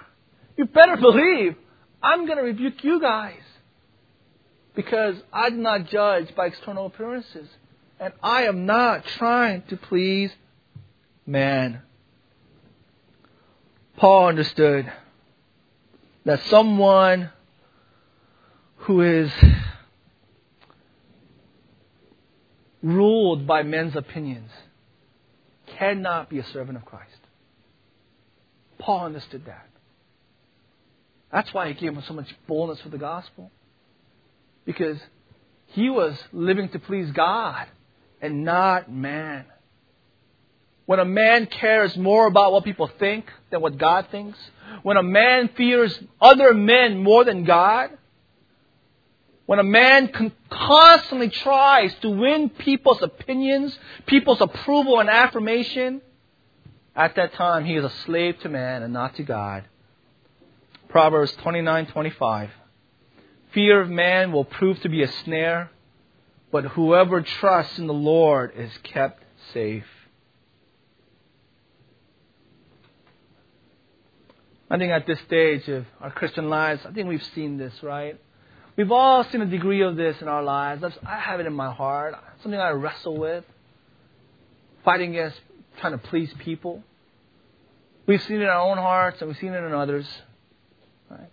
you 0.56 0.66
better 0.66 0.95
believe 1.02 1.56
I'm 2.02 2.26
going 2.26 2.38
to 2.38 2.43
rebuke 2.43 2.84
you 2.84 3.02
guys. 3.02 3.41
Because 4.76 5.16
I 5.34 5.50
do 5.50 5.58
not 5.58 5.88
judge 5.88 6.36
by 6.36 6.48
external 6.48 6.86
appearances. 6.86 7.50
And 8.00 8.14
I 8.22 8.43
am 8.43 8.68
not 8.68 9.06
trying 9.18 9.64
to 9.70 9.78
please 9.78 10.32
man. 11.26 11.82
Paul 13.98 14.28
understood 14.28 14.91
that 16.24 16.43
someone 16.45 17.32
who 18.78 19.02
is 19.02 19.32
ruled 22.84 23.48
by 23.48 23.64
men's 23.64 23.95
opinions 23.95 24.52
cannot 25.66 26.30
be 26.30 26.38
a 26.38 26.45
servant 26.45 26.78
of 26.78 26.86
Christ. 26.86 27.18
Paul 28.78 29.06
understood 29.06 29.45
that. 29.45 29.68
That's 31.32 31.54
why 31.54 31.68
he 31.68 31.74
gave 31.74 31.93
him 31.93 32.04
so 32.08 32.14
much 32.14 32.34
boldness 32.48 32.80
for 32.82 32.89
the 32.89 32.98
gospel. 32.98 33.52
Because 34.64 35.00
he 35.68 35.89
was 35.89 36.18
living 36.32 36.70
to 36.70 36.80
please 36.80 37.12
God 37.12 37.68
and 38.22 38.45
not 38.45 38.91
man. 38.91 39.45
When 40.88 41.00
a 41.00 41.06
man 41.06 41.48
cares 41.48 41.96
more 41.98 42.28
about 42.28 42.54
what 42.54 42.64
people 42.64 42.90
think 42.98 43.30
than 43.52 43.62
what 43.62 43.78
God 43.78 44.08
thinks, 44.10 44.40
when 44.84 44.96
a 44.96 45.04
man 45.04 45.50
fears 45.50 45.98
other 46.20 46.54
men 46.54 47.04
more 47.04 47.26
than 47.26 47.44
God, 47.44 47.90
when 49.48 49.60
a 49.60 49.64
man 49.64 50.08
con- 50.08 50.32
constantly 50.50 51.28
tries 51.30 51.94
to 51.96 52.10
win 52.10 52.50
people's 52.50 53.02
opinions, 53.02 53.78
people's 54.06 54.40
approval 54.40 55.02
and 55.02 55.10
affirmation, 55.10 56.02
at 56.96 57.16
that 57.16 57.34
time 57.34 57.66
he 57.66 57.76
is 57.76 57.84
a 57.84 57.94
slave 58.06 58.40
to 58.40 58.50
man 58.50 58.82
and 58.82 58.94
not 58.94 59.18
to 59.18 59.24
God. 59.24 59.66
Proverbs 60.88 61.34
29:25 61.44 62.50
Fear 63.52 63.82
of 63.82 63.90
man 63.90 64.32
will 64.32 64.46
prove 64.46 64.80
to 64.84 64.90
be 64.90 65.04
a 65.04 65.12
snare, 65.26 65.70
but 66.50 66.64
whoever 66.64 67.22
trusts 67.22 67.78
in 67.78 67.88
the 67.88 67.94
Lord 67.94 68.54
is 68.56 68.72
kept 68.84 69.22
safe. 69.52 69.84
I 74.70 74.78
think 74.78 74.91
at 74.91 75.07
this 75.07 75.20
stage 75.22 75.68
of 75.70 75.86
our 76.01 76.11
Christian 76.11 76.49
lives, 76.49 76.82
I 76.86 76.91
think 76.91 77.07
we've 77.07 77.24
seen 77.34 77.57
this, 77.57 77.74
right? 77.82 78.20
We've 78.76 78.91
all 78.91 79.24
seen 79.24 79.41
a 79.41 79.45
degree 79.45 79.82
of 79.82 79.95
this 79.95 80.22
in 80.22 80.28
our 80.28 80.43
lives. 80.43 80.84
I 81.05 81.18
have 81.18 81.39
it 81.39 81.45
in 81.45 81.53
my 81.53 81.72
heart, 81.72 82.15
something 82.43 82.59
I 82.59 82.72
wrestle 82.72 83.18
with, 83.18 83.45
fighting 84.84 85.11
against 85.11 85.39
trying 85.80 85.93
to 85.93 85.97
please 85.97 86.34
people. 86.39 86.84
We've 88.05 88.22
seen 88.22 88.38
it 88.38 88.43
in 88.43 88.49
our 88.49 88.70
own 88.70 88.78
hearts 88.78 89.22
and 89.22 89.30
we've 89.30 89.38
seen 89.38 89.53
it 89.53 89.63
in 89.63 89.74
others. 89.74 90.07
Right? 91.09 91.30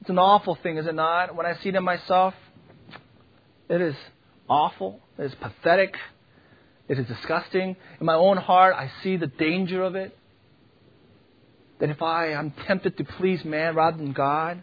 It's 0.00 0.10
an 0.10 0.18
awful 0.18 0.56
thing, 0.56 0.76
is 0.76 0.86
it 0.86 0.94
not? 0.94 1.34
When 1.34 1.46
I 1.46 1.54
see 1.56 1.68
it 1.68 1.74
in 1.74 1.84
myself, 1.84 2.34
it 3.68 3.80
is 3.80 3.94
awful. 4.48 5.00
It 5.18 5.24
is 5.24 5.34
pathetic. 5.36 5.96
It 6.88 6.98
is 6.98 7.06
disgusting. 7.06 7.76
In 8.00 8.06
my 8.06 8.14
own 8.14 8.36
heart, 8.36 8.74
I 8.74 8.90
see 9.02 9.16
the 9.16 9.28
danger 9.28 9.82
of 9.82 9.94
it. 9.94 10.16
That 11.80 11.90
if 11.90 12.02
I 12.02 12.32
am 12.32 12.52
tempted 12.66 12.96
to 12.98 13.04
please 13.04 13.44
man 13.44 13.74
rather 13.74 13.96
than 13.96 14.12
God, 14.12 14.62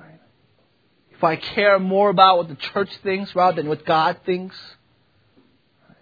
right? 0.00 0.20
if 1.12 1.22
I 1.22 1.36
care 1.36 1.78
more 1.78 2.08
about 2.08 2.38
what 2.38 2.48
the 2.48 2.54
church 2.54 2.90
thinks 3.02 3.34
rather 3.36 3.56
than 3.56 3.68
what 3.68 3.84
God 3.84 4.20
thinks, 4.24 4.56
right? 5.86 5.96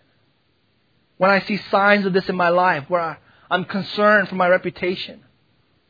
when 1.18 1.30
I 1.30 1.40
see 1.40 1.58
signs 1.70 2.06
of 2.06 2.12
this 2.12 2.28
in 2.28 2.36
my 2.36 2.50
life, 2.50 2.84
where 2.88 3.00
I, 3.00 3.16
I'm 3.50 3.64
concerned 3.64 4.28
for 4.28 4.36
my 4.36 4.48
reputation, 4.48 5.20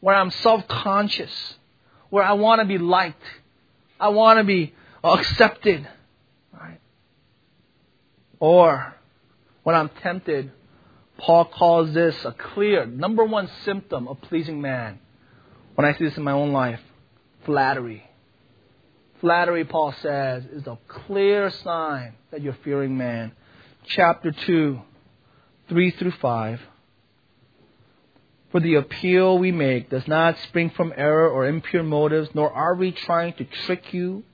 where 0.00 0.14
I'm 0.14 0.30
self 0.30 0.66
conscious, 0.66 1.55
where 2.09 2.24
I 2.24 2.32
want 2.32 2.61
to 2.61 2.66
be 2.66 2.78
liked, 2.78 3.22
I 4.00 4.09
want 4.09 4.38
to 4.38 4.44
be 4.44 4.74
accepted, 5.05 5.86
right? 6.53 6.80
Or 8.40 8.94
when 9.62 9.76
I'm 9.76 9.90
tempted, 10.03 10.53
Paul 11.22 11.44
calls 11.44 11.94
this 11.94 12.16
a 12.24 12.32
clear 12.32 12.84
number 12.84 13.24
one 13.24 13.48
symptom 13.64 14.08
of 14.08 14.20
pleasing 14.22 14.60
man. 14.60 14.98
When 15.76 15.86
I 15.86 15.96
see 15.96 16.04
this 16.04 16.16
in 16.16 16.24
my 16.24 16.32
own 16.32 16.52
life, 16.52 16.80
flattery. 17.46 18.02
Flattery, 19.20 19.64
Paul 19.64 19.94
says, 20.02 20.44
is 20.52 20.66
a 20.66 20.76
clear 20.88 21.48
sign 21.50 22.14
that 22.32 22.42
you're 22.42 22.58
fearing 22.64 22.98
man. 22.98 23.30
Chapter 23.86 24.32
2, 24.32 24.80
3 25.68 25.90
through 25.92 26.10
5. 26.10 26.60
For 28.50 28.58
the 28.58 28.74
appeal 28.74 29.38
we 29.38 29.52
make 29.52 29.90
does 29.90 30.08
not 30.08 30.36
spring 30.40 30.70
from 30.70 30.92
error 30.96 31.30
or 31.30 31.46
impure 31.46 31.84
motives, 31.84 32.30
nor 32.34 32.52
are 32.52 32.74
we 32.74 32.90
trying 32.90 33.34
to 33.34 33.44
trick 33.44 33.94
you. 33.94 34.24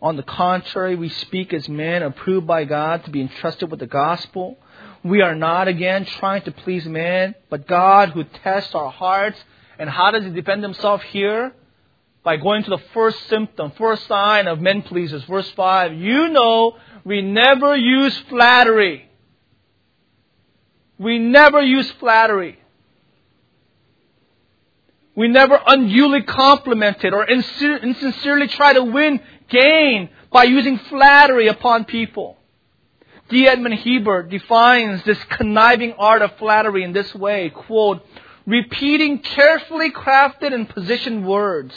On 0.00 0.16
the 0.16 0.22
contrary, 0.22 0.96
we 0.96 1.10
speak 1.10 1.52
as 1.52 1.68
men 1.68 2.02
approved 2.02 2.46
by 2.46 2.64
God 2.64 3.04
to 3.04 3.10
be 3.10 3.20
entrusted 3.20 3.70
with 3.70 3.80
the 3.80 3.86
gospel. 3.86 4.56
We 5.02 5.22
are 5.22 5.34
not 5.34 5.66
again 5.68 6.04
trying 6.04 6.42
to 6.42 6.52
please 6.52 6.84
man, 6.84 7.34
but 7.48 7.66
God 7.66 8.10
who 8.10 8.24
tests 8.24 8.74
our 8.74 8.90
hearts. 8.90 9.42
And 9.78 9.88
how 9.88 10.10
does 10.10 10.24
he 10.24 10.30
defend 10.30 10.62
himself 10.62 11.02
here? 11.04 11.54
By 12.22 12.36
going 12.36 12.64
to 12.64 12.70
the 12.70 12.82
first 12.92 13.18
symptom, 13.28 13.72
first 13.78 14.06
sign 14.06 14.46
of 14.46 14.60
men 14.60 14.82
pleasers. 14.82 15.24
Verse 15.24 15.50
5. 15.52 15.94
You 15.94 16.28
know 16.28 16.76
we 17.04 17.22
never 17.22 17.74
use 17.74 18.16
flattery. 18.28 19.08
We 20.98 21.18
never 21.18 21.62
use 21.62 21.90
flattery. 21.92 22.58
We 25.16 25.28
never 25.28 25.58
unduly 25.66 26.22
complimented 26.22 27.14
or 27.14 27.24
insincerely 27.24 28.48
try 28.48 28.74
to 28.74 28.84
win 28.84 29.20
gain 29.48 30.10
by 30.30 30.44
using 30.44 30.78
flattery 30.78 31.48
upon 31.48 31.86
people. 31.86 32.36
D. 33.30 33.46
Edmund 33.46 33.76
Hiebert 33.76 34.28
defines 34.28 35.02
this 35.04 35.22
conniving 35.24 35.92
art 35.92 36.22
of 36.22 36.36
flattery 36.36 36.82
in 36.82 36.92
this 36.92 37.14
way, 37.14 37.50
quote, 37.50 38.04
repeating 38.46 39.20
carefully 39.20 39.92
crafted 39.92 40.52
and 40.52 40.68
positioned 40.68 41.26
words 41.26 41.72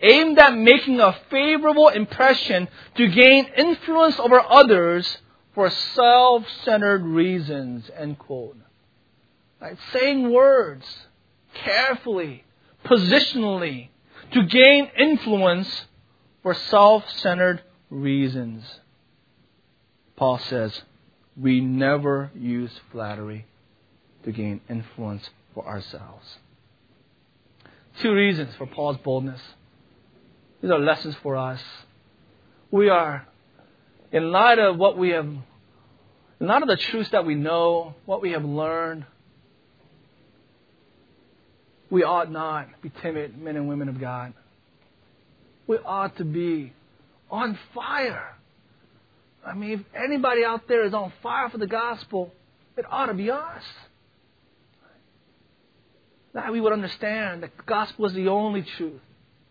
aimed 0.00 0.38
at 0.38 0.56
making 0.56 1.00
a 1.00 1.16
favorable 1.30 1.88
impression 1.88 2.68
to 2.96 3.08
gain 3.08 3.46
influence 3.56 4.18
over 4.18 4.40
others 4.40 5.18
for 5.54 5.70
self-centered 5.70 7.02
reasons, 7.02 7.90
end 7.96 8.18
quote. 8.18 8.58
Right? 9.60 9.78
Saying 9.92 10.30
words 10.30 10.84
carefully, 11.54 12.44
positionally 12.84 13.88
to 14.32 14.44
gain 14.44 14.90
influence 14.98 15.86
for 16.42 16.54
self 16.54 17.08
centered 17.10 17.62
reasons. 17.90 18.64
Paul 20.16 20.38
says, 20.38 20.82
we 21.36 21.60
never 21.60 22.30
use 22.34 22.72
flattery 22.90 23.46
to 24.24 24.32
gain 24.32 24.60
influence 24.68 25.28
for 25.54 25.66
ourselves. 25.66 26.38
Two 28.00 28.14
reasons 28.14 28.54
for 28.56 28.66
Paul's 28.66 28.96
boldness. 28.98 29.40
These 30.62 30.70
are 30.70 30.78
lessons 30.78 31.14
for 31.22 31.36
us. 31.36 31.60
We 32.70 32.88
are, 32.88 33.26
in 34.10 34.30
light 34.32 34.58
of 34.58 34.78
what 34.78 34.98
we 34.98 35.10
have, 35.10 35.26
in 35.26 36.46
light 36.46 36.62
of 36.62 36.68
the 36.68 36.76
truths 36.76 37.10
that 37.10 37.24
we 37.24 37.34
know, 37.34 37.94
what 38.06 38.22
we 38.22 38.32
have 38.32 38.44
learned, 38.44 39.04
we 41.90 42.02
ought 42.02 42.30
not 42.30 42.68
be 42.82 42.90
timid 43.02 43.38
men 43.38 43.56
and 43.56 43.68
women 43.68 43.88
of 43.88 44.00
God. 44.00 44.34
We 45.66 45.78
ought 45.78 46.16
to 46.16 46.24
be 46.24 46.72
on 47.30 47.58
fire. 47.74 48.35
I 49.46 49.54
mean, 49.54 49.70
if 49.70 49.80
anybody 49.94 50.44
out 50.44 50.66
there 50.66 50.84
is 50.84 50.92
on 50.92 51.12
fire 51.22 51.48
for 51.48 51.58
the 51.58 51.68
gospel, 51.68 52.32
it 52.76 52.84
ought 52.90 53.06
to 53.06 53.14
be 53.14 53.30
us. 53.30 53.62
That 56.34 56.52
we 56.52 56.60
would 56.60 56.72
understand 56.72 57.44
that 57.44 57.56
the 57.56 57.62
gospel 57.62 58.06
is 58.06 58.12
the 58.12 58.28
only 58.28 58.62
truth 58.62 59.00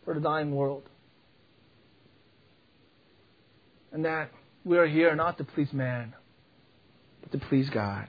for 0.04 0.14
the 0.14 0.20
dying 0.20 0.54
world. 0.54 0.84
And 3.92 4.04
that 4.04 4.32
we 4.66 4.78
are 4.78 4.86
here 4.86 5.16
not 5.16 5.38
to 5.38 5.46
please 5.46 5.72
man, 5.72 6.14
but 7.22 7.32
to 7.32 7.38
please 7.48 7.70
God. 7.70 8.08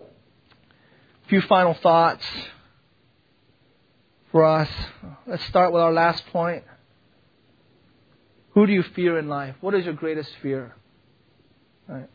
A 0.00 1.28
few 1.28 1.42
final 1.42 1.74
thoughts 1.74 2.24
for 4.32 4.44
us. 4.44 4.68
Let's 5.26 5.44
start 5.44 5.72
with 5.72 5.82
our 5.82 5.92
last 5.92 6.26
point. 6.28 6.64
Who 8.52 8.66
do 8.66 8.72
you 8.72 8.82
fear 8.94 9.18
in 9.18 9.28
life? 9.28 9.54
What 9.60 9.74
is 9.74 9.84
your 9.84 9.94
greatest 9.94 10.30
fear? 10.42 10.74
Right. 11.86 12.08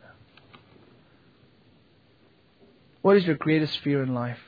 What 3.01 3.17
is 3.17 3.25
your 3.25 3.35
greatest 3.35 3.79
fear 3.83 4.03
in 4.03 4.13
life? 4.13 4.39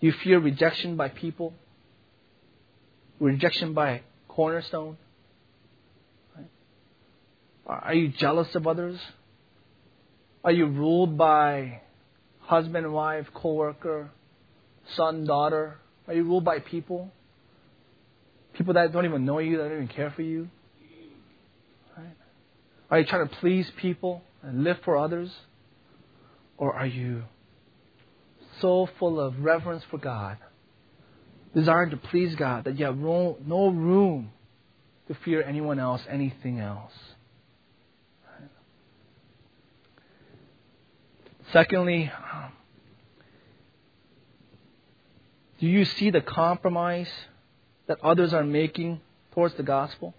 Do 0.00 0.06
you 0.06 0.12
fear 0.22 0.38
rejection 0.38 0.96
by 0.96 1.08
people? 1.08 1.54
Rejection 3.18 3.72
by 3.74 4.02
cornerstone? 4.28 4.98
Right. 6.36 6.46
Are 7.66 7.94
you 7.94 8.08
jealous 8.08 8.54
of 8.54 8.66
others? 8.66 9.00
Are 10.44 10.52
you 10.52 10.66
ruled 10.66 11.16
by 11.16 11.80
husband, 12.40 12.92
wife, 12.92 13.26
co-worker, 13.32 14.10
son, 14.94 15.24
daughter? 15.24 15.78
Are 16.06 16.12
you 16.12 16.24
ruled 16.24 16.44
by 16.44 16.58
people? 16.58 17.10
People 18.54 18.74
that 18.74 18.92
don't 18.92 19.04
even 19.04 19.24
know 19.24 19.38
you, 19.38 19.58
that 19.58 19.64
don't 19.64 19.72
even 19.72 19.88
care 19.88 20.10
for 20.10 20.22
you? 20.22 20.48
Right? 21.96 22.16
Are 22.90 22.98
you 23.00 23.04
trying 23.04 23.28
to 23.28 23.36
please 23.36 23.70
people 23.76 24.22
and 24.42 24.64
live 24.64 24.78
for 24.84 24.96
others? 24.96 25.30
Or 26.56 26.74
are 26.74 26.86
you 26.86 27.24
so 28.60 28.88
full 28.98 29.20
of 29.20 29.40
reverence 29.40 29.82
for 29.90 29.98
God, 29.98 30.38
desiring 31.54 31.90
to 31.90 31.96
please 31.96 32.34
God, 32.36 32.64
that 32.64 32.78
you 32.78 32.84
have 32.86 32.96
no 32.96 33.36
room 33.44 34.30
to 35.08 35.14
fear 35.24 35.42
anyone 35.42 35.78
else, 35.80 36.02
anything 36.08 36.60
else? 36.60 36.92
Secondly, 41.52 42.10
um, 42.32 42.52
do 45.60 45.66
you 45.66 45.84
see 45.84 46.10
the 46.10 46.20
compromise 46.20 47.08
that 47.86 47.98
others 48.02 48.32
are 48.32 48.44
making 48.44 49.00
towards 49.32 49.54
the 49.54 49.62
gospel? 49.62 50.14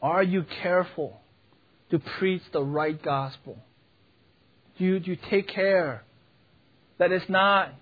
Are 0.00 0.22
you 0.22 0.44
careful 0.62 1.20
to 1.90 1.98
preach 1.98 2.42
the 2.52 2.62
right 2.62 3.00
gospel? 3.02 3.58
Do 4.78 4.84
you, 4.84 5.00
do 5.00 5.10
you 5.10 5.18
take 5.28 5.48
care 5.48 6.04
that 6.98 7.10
it's 7.12 7.28
not 7.28 7.74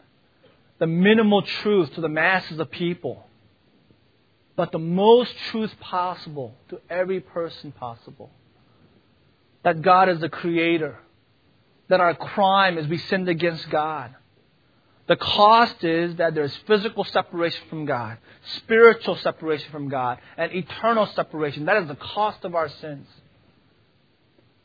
the 0.78 0.86
minimal 0.86 1.42
truth 1.42 1.94
to 1.94 2.00
the 2.00 2.08
masses 2.08 2.58
of 2.58 2.70
people, 2.70 3.26
but 4.56 4.72
the 4.72 4.78
most 4.78 5.32
truth 5.50 5.72
possible 5.78 6.54
to 6.70 6.80
every 6.88 7.20
person 7.20 7.72
possible? 7.72 8.30
That 9.62 9.82
God 9.82 10.08
is 10.08 10.20
the 10.20 10.30
creator, 10.30 10.98
that 11.88 12.00
our 12.00 12.14
crime 12.14 12.78
is 12.78 12.86
we 12.88 12.96
sinned 12.96 13.28
against 13.28 13.68
God 13.68 14.14
the 15.10 15.16
cost 15.16 15.82
is 15.82 16.14
that 16.18 16.36
there's 16.36 16.56
physical 16.68 17.02
separation 17.02 17.62
from 17.68 17.84
God, 17.84 18.18
spiritual 18.58 19.16
separation 19.16 19.68
from 19.72 19.88
God, 19.88 20.18
and 20.36 20.54
eternal 20.54 21.04
separation. 21.16 21.64
That 21.64 21.82
is 21.82 21.88
the 21.88 21.96
cost 21.96 22.44
of 22.44 22.54
our 22.54 22.68
sins. 22.68 23.08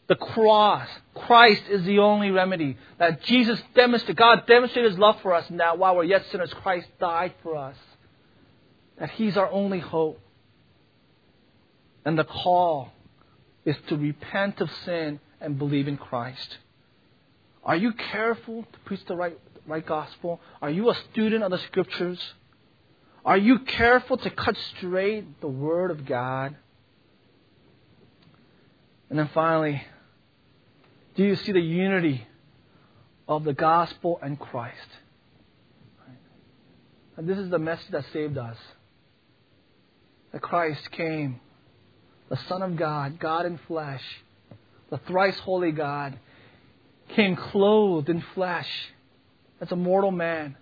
The 0.05 0.15
cross, 0.15 0.87
Christ 1.15 1.63
is 1.67 1.83
the 1.85 1.97
only 1.97 2.29
remedy. 2.29 2.77
That 2.99 3.23
Jesus 3.23 3.59
demonstrated, 3.73 4.17
God 4.17 4.45
demonstrated 4.45 4.91
His 4.91 4.99
love 4.99 5.19
for 5.23 5.33
us, 5.33 5.49
and 5.49 5.59
that 5.61 5.79
while 5.79 5.95
we're 5.95 6.03
yet 6.03 6.23
sinners, 6.31 6.53
Christ 6.53 6.89
died 6.99 7.33
for 7.41 7.55
us. 7.55 7.77
That 8.99 9.09
He's 9.09 9.37
our 9.37 9.49
only 9.49 9.79
hope. 9.79 10.19
And 12.05 12.19
the 12.19 12.23
call 12.23 12.91
is 13.65 13.77
to 13.87 13.97
repent 13.97 14.61
of 14.61 14.69
sin 14.85 15.19
and 15.41 15.57
believe 15.57 15.87
in 15.87 15.97
Christ. 15.97 16.59
Are 17.63 17.75
you 17.75 17.93
careful 17.93 18.61
to 18.61 18.79
preach 18.85 19.03
the 19.07 19.15
right 19.15 19.39
right 19.67 19.85
gospel? 19.85 20.39
Are 20.61 20.69
you 20.69 20.89
a 20.89 20.95
student 21.11 21.43
of 21.43 21.51
the 21.51 21.59
scriptures? 21.59 22.19
Are 23.23 23.37
you 23.37 23.59
careful 23.59 24.17
to 24.17 24.29
cut 24.29 24.55
straight 24.77 25.41
the 25.41 25.47
word 25.47 25.91
of 25.91 26.05
God? 26.05 26.55
And 29.09 29.19
then 29.19 29.29
finally, 29.33 29.81
do 31.15 31.23
you 31.23 31.35
see 31.35 31.51
the 31.51 31.59
unity 31.59 32.27
of 33.27 33.43
the 33.43 33.53
gospel 33.53 34.19
and 34.21 34.39
Christ? 34.39 34.89
And 37.17 37.27
this 37.27 37.37
is 37.37 37.49
the 37.49 37.59
message 37.59 37.91
that 37.91 38.05
saved 38.11 38.37
us. 38.37 38.57
That 40.31 40.41
Christ 40.41 40.91
came, 40.91 41.39
the 42.29 42.37
Son 42.47 42.61
of 42.61 42.75
God, 42.75 43.19
God 43.19 43.45
in 43.45 43.57
flesh, 43.67 44.03
the 44.89 44.97
thrice 44.97 45.39
holy 45.39 45.71
God, 45.71 46.19
came 47.09 47.35
clothed 47.35 48.09
in 48.09 48.23
flesh 48.33 48.67
as 49.61 49.71
a 49.71 49.75
mortal 49.75 50.11
man, 50.11 50.55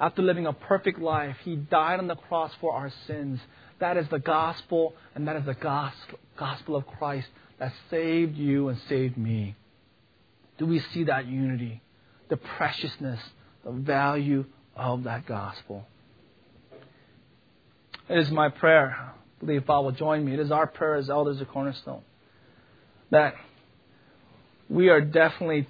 after 0.00 0.22
living 0.22 0.46
a 0.46 0.52
perfect 0.52 0.98
life, 0.98 1.36
he 1.44 1.56
died 1.56 1.98
on 2.00 2.06
the 2.06 2.16
cross 2.16 2.52
for 2.60 2.72
our 2.72 2.92
sins. 3.06 3.40
That 3.78 3.96
is 3.96 4.08
the 4.08 4.18
gospel, 4.18 4.94
and 5.14 5.28
that 5.28 5.36
is 5.36 5.44
the 5.44 5.54
gospel 6.36 6.76
of 6.76 6.86
Christ 6.86 7.28
that 7.58 7.72
saved 7.90 8.36
you 8.36 8.68
and 8.68 8.78
saved 8.88 9.16
me. 9.16 9.54
Do 10.58 10.66
we 10.66 10.80
see 10.92 11.04
that 11.04 11.26
unity, 11.26 11.82
the 12.28 12.36
preciousness, 12.36 13.20
the 13.64 13.72
value 13.72 14.44
of 14.76 15.04
that 15.04 15.26
gospel? 15.26 15.86
It 18.08 18.18
is 18.18 18.30
my 18.30 18.48
prayer. 18.48 18.96
I 18.98 19.12
believe 19.44 19.66
Bob 19.66 19.84
will 19.84 19.92
join 19.92 20.24
me. 20.24 20.34
It 20.34 20.40
is 20.40 20.50
our 20.50 20.66
prayer 20.66 20.96
as 20.96 21.08
elders 21.08 21.40
of 21.40 21.48
Cornerstone 21.48 22.02
that 23.10 23.34
we 24.68 24.88
are 24.88 25.00
definitely 25.00 25.68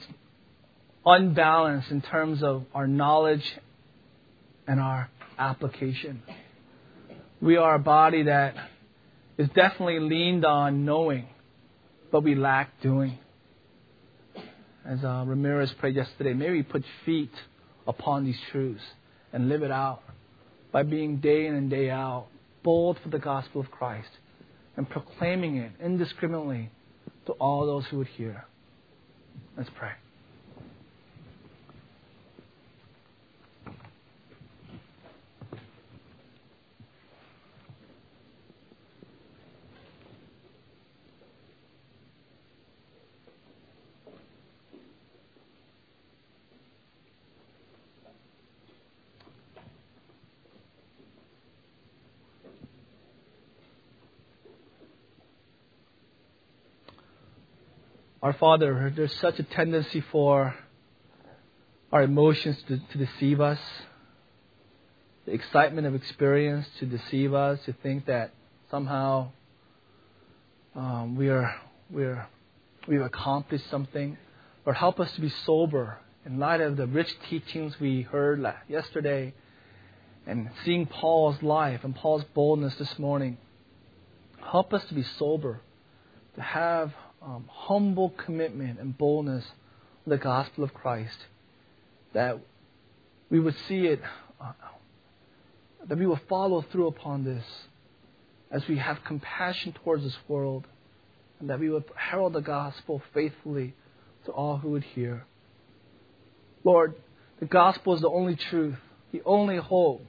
unbalanced 1.07 1.91
in 1.91 2.01
terms 2.01 2.43
of 2.43 2.65
our 2.75 2.87
knowledge 2.87 3.45
and 4.67 4.81
our 4.81 5.11
application. 5.39 6.23
We 7.41 7.57
are 7.57 7.75
a 7.75 7.79
body 7.79 8.25
that 8.25 8.55
is 9.37 9.49
definitely 9.55 10.01
leaned 10.01 10.45
on 10.45 10.85
knowing, 10.85 11.27
but 12.11 12.23
we 12.23 12.35
lack 12.35 12.81
doing. 12.81 13.19
As 14.87 15.03
uh, 15.03 15.25
Ramirez 15.27 15.73
prayed 15.79 15.97
yesterday, 15.97 16.35
maybe 16.35 16.53
we 16.53 16.63
put 16.63 16.85
feet 17.05 17.33
upon 17.87 18.25
these 18.25 18.39
truths 18.53 18.83
and 19.33 19.49
live 19.49 19.63
it 19.63 19.71
out 19.71 20.03
by 20.73 20.83
being 20.83 21.19
day 21.19 21.47
in 21.47 21.55
and 21.55 21.71
day 21.71 21.91
out 21.91 22.27
bold 22.63 22.99
for 23.03 23.09
the 23.11 23.19
gospel 23.19 23.61
of 23.61 23.71
Christ 23.71 24.09
and 24.77 24.89
proclaiming 24.89 25.57
it 25.57 25.73
indiscriminately 25.83 26.71
to 27.27 27.33
all 27.33 27.67
those 27.67 27.85
who 27.87 27.99
would 27.99 28.09
hear. 28.09 28.45
Let's 29.57 29.71
pray. 29.77 29.93
Our 58.25 58.33
Father, 58.33 58.91
there's 58.97 59.15
such 59.17 59.39
a 59.39 59.43
tendency 59.43 60.01
for 60.11 60.55
our 61.93 62.03
emotions 62.03 62.57
to, 62.69 62.79
to 62.79 62.97
deceive 62.97 63.39
us, 63.39 63.59
the 65.27 65.33
excitement 65.33 65.87
of 65.87 65.95
experience 65.95 66.67
to 66.79 66.87
deceive 66.87 67.35
us, 67.35 67.61
to 67.67 67.75
think 67.83 68.07
that 68.07 68.33
somehow 68.71 69.29
um, 70.75 71.17
we 71.17 71.29
are, 71.29 71.55
we 71.91 72.05
are, 72.05 72.27
we've 72.89 73.03
accomplished 73.03 73.69
something. 73.69 74.17
Lord, 74.65 74.79
help 74.79 75.01
us 75.01 75.13
to 75.17 75.21
be 75.21 75.29
sober 75.45 75.99
in 76.25 76.39
light 76.39 76.63
of 76.63 76.79
the 76.79 76.87
rich 76.87 77.15
teachings 77.29 77.79
we 77.79 78.01
heard 78.01 78.43
yesterday 78.71 79.35
and 80.27 80.49
seeing 80.65 80.87
Paul's 80.87 81.43
life 81.43 81.81
and 81.85 81.95
Paul's 81.95 82.25
boldness 82.33 82.75
this 82.77 82.99
morning. 82.99 83.37
Help 84.51 84.73
us 84.73 84.83
to 84.87 84.95
be 84.95 85.03
sober, 85.19 85.61
to 86.37 86.41
have 86.41 86.91
um, 87.25 87.49
humble 87.51 88.11
commitment 88.11 88.79
and 88.79 88.97
boldness 88.97 89.45
of 90.05 90.11
the 90.11 90.19
gospel 90.19 90.65
of 90.65 90.75
Christ, 90.75 91.19
that 92.13 92.39
we 93.31 93.41
would 93.41 93.57
see 93.67 93.87
it, 93.87 94.01
uh, 94.41 94.53
that 95.89 95.99
we 95.99 96.07
will 96.07 96.21
follow 96.29 96.63
through 96.63 96.89
upon 96.89 97.25
this 97.25 97.45
as 98.51 98.67
we 98.69 98.79
have 98.79 99.03
compassion 99.05 99.75
towards 99.83 100.05
this 100.05 100.17
world, 100.29 100.67
and 101.41 101.51
that 101.51 101.59
we 101.59 101.71
would 101.71 101.85
herald 101.97 102.35
the 102.35 102.41
gospel 102.41 103.03
faithfully 103.13 103.75
to 104.27 104.31
all 104.31 104.59
who 104.59 104.71
would 104.71 104.85
hear. 104.85 105.25
Lord, 106.63 106.95
the 107.41 107.47
gospel 107.47 107.95
is 107.95 108.01
the 108.01 108.09
only 108.09 108.37
truth, 108.37 108.77
the 109.13 109.23
only 109.25 109.57
hope 109.57 110.03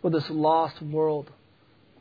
for 0.00 0.10
this 0.10 0.28
lost 0.30 0.80
world. 0.80 1.30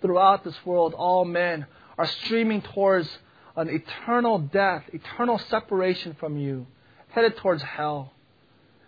Throughout 0.02 0.44
this 0.44 0.56
world, 0.66 0.94
all 0.94 1.26
men 1.26 1.66
are 1.98 2.08
streaming 2.08 2.62
towards 2.62 3.10
an 3.56 3.70
eternal 3.70 4.40
death, 4.40 4.84
eternal 4.94 5.40
separation 5.50 6.16
from 6.20 6.38
you, 6.38 6.68
headed 7.10 7.38
towards 7.38 7.64
hell. 7.64 8.12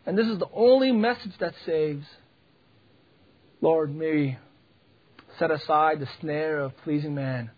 And 0.06 0.18
this 0.18 0.28
is 0.28 0.40
the 0.40 0.50
only 0.54 0.92
message 0.92 1.38
that 1.40 1.54
saves. 1.66 2.06
Lord, 3.62 3.94
may 3.94 4.12
we 4.12 4.38
set 5.40 5.52
aside 5.52 6.00
the 6.00 6.10
snare 6.20 6.60
of 6.60 6.78
pleasing 6.78 7.16
man 7.16 7.52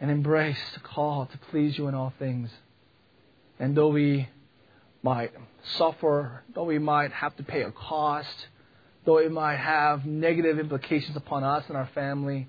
and 0.00 0.10
embrace 0.10 0.58
the 0.74 0.80
call 0.80 1.26
to 1.26 1.38
please 1.50 1.78
you 1.78 1.88
in 1.88 1.94
all 1.94 2.12
things. 2.18 2.50
And 3.58 3.76
though 3.76 3.88
we 3.88 4.28
might 5.02 5.32
suffer, 5.76 6.42
though 6.54 6.64
we 6.64 6.78
might 6.78 7.12
have 7.12 7.36
to 7.36 7.42
pay 7.42 7.62
a 7.62 7.70
cost, 7.70 8.46
though 9.04 9.18
it 9.18 9.30
might 9.30 9.56
have 9.56 10.04
negative 10.04 10.58
implications 10.58 11.16
upon 11.16 11.44
us 11.44 11.64
and 11.68 11.76
our 11.76 11.88
family, 11.94 12.48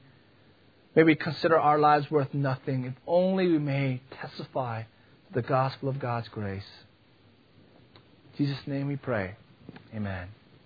May 0.95 1.03
we 1.03 1.15
consider 1.15 1.59
our 1.59 1.77
lives 1.77 2.09
worth 2.09 2.33
nothing 2.33 2.85
if 2.85 2.93
only 3.05 3.47
we 3.47 3.59
may 3.59 4.01
testify 4.21 4.83
the 5.33 5.41
gospel 5.41 5.89
of 5.89 5.99
God's 5.99 6.29
grace. 6.29 6.63
In 8.37 8.45
Jesus' 8.45 8.65
name 8.65 8.87
we 8.87 8.95
pray. 8.95 9.35
Amen. 9.93 10.29